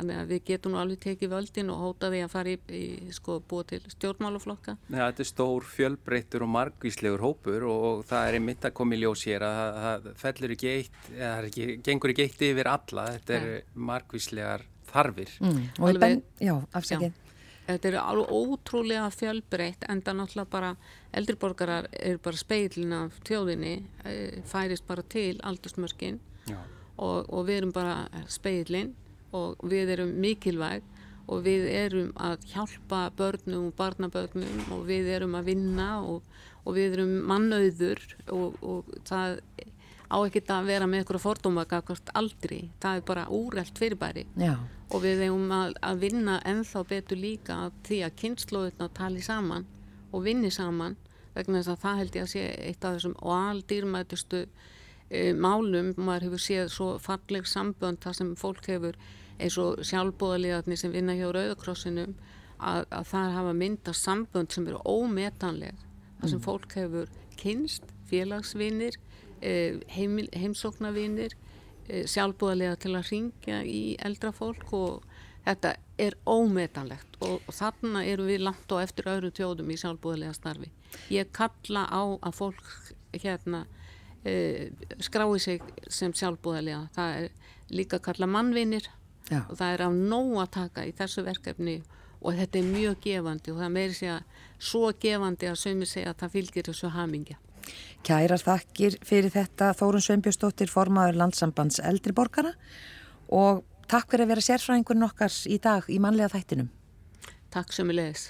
þannig 0.00 0.18
að 0.22 0.32
við 0.34 0.42
getum 0.50 0.74
nú 0.74 0.80
alveg 0.80 1.00
tekið 1.04 1.32
völdin 1.36 1.70
og 1.74 1.84
hóta 1.84 2.10
því 2.10 2.24
að 2.24 2.32
fara 2.34 2.54
í, 2.54 2.58
í 2.80 3.14
sko 3.14 3.38
búa 3.52 3.66
til 3.70 3.80
stjórnmálaflokka 3.94 4.76
Já, 4.88 5.04
þetta 5.04 5.24
er 5.26 5.30
stór 5.30 5.68
fjölbreyttur 5.70 6.46
og 6.46 6.52
margvíslegur 6.56 7.24
hópur 7.24 7.68
og, 7.70 7.86
og 7.90 8.04
það 8.10 8.26
er 8.28 8.40
einmitt 8.40 8.66
að 8.66 8.76
koma 8.80 8.96
í 8.96 9.02
ljós 9.04 9.24
hér 9.28 9.46
að 9.46 9.80
það, 9.84 10.10
fellur 10.24 10.56
ekki 10.56 10.74
eitt, 10.74 11.00
eða 11.14 11.30
það 11.30 11.38
er 11.38 11.48
ekki, 11.52 11.70
gengur 11.86 12.14
ekki 12.14 12.26
eitt 12.26 12.46
yfir 12.50 12.72
alla, 12.74 13.08
þetta 13.18 13.38
er 13.38 13.48
margvíslegar 13.90 14.66
þarfir. 14.90 15.34
Mm. 15.40 15.58
Alveg- 15.78 16.00
ben, 16.00 16.22
já, 16.42 16.54
afsakið. 16.74 17.18
Þetta 17.70 17.90
er 17.90 17.96
alveg 18.00 18.32
ótrúlega 18.34 19.10
fjölbreytt 19.14 19.84
en 19.92 20.00
það 20.02 20.16
náttúrulega 20.18 20.50
bara 20.50 20.70
eldriborgarar 21.14 21.86
er 21.92 22.16
bara 22.22 22.40
speilin 22.40 22.94
af 22.96 23.20
þjóðinni 23.28 23.74
eh, 24.04 24.40
færist 24.50 24.86
bara 24.88 25.04
til 25.06 25.36
aldursmörkin 25.46 26.18
Já. 26.50 26.58
og, 26.96 27.28
og 27.30 27.46
við 27.46 27.60
erum 27.60 27.74
bara 27.76 28.08
speilin 28.26 28.94
og 29.36 29.60
við 29.70 29.94
erum 29.96 30.14
mikilvæg 30.22 30.86
og 31.30 31.44
við 31.46 31.66
erum 31.70 32.08
að 32.18 32.46
hjálpa 32.50 33.02
börnum 33.18 33.68
og 33.68 33.76
barnabörnum 33.78 34.72
og 34.74 34.86
við 34.88 35.12
erum 35.16 35.36
að 35.38 35.52
vinna 35.52 35.90
og, 36.02 36.24
og 36.64 36.78
við 36.78 36.96
erum 36.98 37.12
mannauður 37.30 38.02
og, 38.34 38.56
og 38.60 38.90
það 39.06 39.38
á 40.10 40.16
ekkert 40.26 40.50
að 40.50 40.70
vera 40.72 40.88
með 40.90 41.04
eitthvað 41.04 41.22
fordóma 41.22 41.64
gagvart 41.70 42.10
aldri, 42.18 42.64
það 42.82 42.96
er 42.98 43.04
bara 43.06 43.28
úrelt 43.30 43.78
fyrirbæri 43.78 44.24
Já. 44.40 44.56
og 44.90 45.04
við 45.04 45.22
eigum 45.28 45.52
að, 45.54 45.76
að 45.86 46.02
vinna 46.02 46.40
ennþá 46.50 46.82
betur 46.90 47.20
líka 47.20 47.60
því 47.86 48.00
að 48.08 48.16
kynnslóðurna 48.24 48.90
tali 48.96 49.22
saman 49.22 49.68
og 50.10 50.26
vinni 50.26 50.50
saman 50.50 50.98
vegna 51.36 51.60
þess 51.60 51.74
að 51.76 51.82
það 51.84 52.02
held 52.02 52.18
ég 52.18 52.26
að 52.26 52.32
sé 52.32 52.44
eitt 52.58 52.84
af 52.84 52.96
þessum 52.96 53.16
og 53.20 53.36
aldýrmætustu 53.36 54.42
e, 55.10 55.32
málum, 55.34 55.92
maður 55.98 56.28
hefur 56.28 56.44
séð 56.44 56.72
svo 56.74 56.90
falleg 57.02 57.48
sambönd 57.50 58.00
þar 58.04 58.16
sem 58.16 58.34
fólk 58.38 58.70
hefur 58.70 58.98
eins 59.40 59.56
og 59.60 59.80
sjálfbóðaliðarnir 59.88 60.78
sem 60.78 60.92
vinna 60.94 61.16
hjá 61.18 61.28
Rauðakrossinum 61.34 62.14
að, 62.58 62.84
að 62.92 63.06
það 63.12 63.36
hafa 63.38 63.54
mynda 63.56 63.94
sambönd 63.96 64.54
sem 64.54 64.66
eru 64.68 64.82
ómetanleg 64.84 65.78
þar 66.20 66.28
sem 66.28 66.38
mm. 66.38 66.44
fólk 66.44 66.76
hefur 66.76 67.14
kynst, 67.40 67.86
félagsvinir 68.10 68.98
e, 69.40 69.80
heim, 69.94 70.18
heimsóknarvinir 70.36 71.36
e, 71.88 72.04
sjálfbóðaliðar 72.10 72.80
til 72.82 72.94
að 72.98 73.12
ringja 73.14 73.62
í 73.64 73.82
eldra 74.04 74.32
fólk 74.36 74.74
og 74.76 75.06
þetta 75.46 75.74
er 76.00 76.16
ómetanlegt 76.28 77.18
og, 77.24 77.40
og 77.40 77.56
þarna 77.56 78.04
eru 78.08 78.28
við 78.28 78.44
langt 78.44 78.72
á 78.72 78.76
eftir 78.82 79.08
öðru 79.12 79.32
tjóðum 79.36 79.72
í 79.72 79.78
sjálfbúðilega 79.80 80.36
starfi. 80.36 80.70
Ég 81.12 81.32
kalla 81.36 81.86
á 81.88 82.02
að 82.20 82.36
fólk 82.36 82.72
hérna 83.16 83.64
skrái 85.00 85.38
sig 85.40 85.62
sem 85.88 86.12
sjálfbúðilega. 86.12 86.88
Það 86.96 87.16
er 87.20 87.28
líka 87.70 88.00
kalla 88.02 88.26
mannvinir 88.26 88.88
Já. 89.30 89.46
og 89.48 89.56
það 89.56 89.72
er 89.72 89.84
á 89.86 89.90
nóg 89.94 90.34
að 90.42 90.50
taka 90.58 90.86
í 90.86 90.92
þessu 90.96 91.24
verkefni 91.24 91.80
og 92.20 92.36
þetta 92.36 92.58
er 92.58 92.68
mjög 92.68 92.98
gefandi 93.06 93.52
og 93.54 93.62
það 93.62 93.72
meiri 93.76 93.96
segja 93.96 94.18
svo 94.58 94.90
gefandi 94.92 95.48
að 95.48 95.60
sögum 95.62 95.84
við 95.84 95.92
segja 95.94 96.12
að 96.12 96.20
það 96.20 96.34
fylgir 96.36 96.68
þessu 96.68 96.92
hamingja. 96.96 97.38
Kærar 98.04 98.42
þakkir 98.42 98.96
fyrir 99.04 99.32
þetta 99.32 99.72
Þórun 99.76 100.04
Sveinbjörnsdóttir 100.04 100.72
formaður 100.72 101.20
landsambands 101.20 101.80
eldriborgara 101.84 102.54
og 103.30 103.64
Takk 103.90 104.12
fyrir 104.12 104.22
að 104.22 104.30
vera 104.30 104.42
sérfræðingun 104.46 105.02
okkar 105.02 105.32
í 105.50 105.56
dag 105.58 105.86
í 105.90 105.96
manlega 105.98 106.30
þættinum. 106.30 106.68
Takk 107.50 107.72
sem 107.74 107.88
við 107.90 107.96
leiðis. 107.98 108.28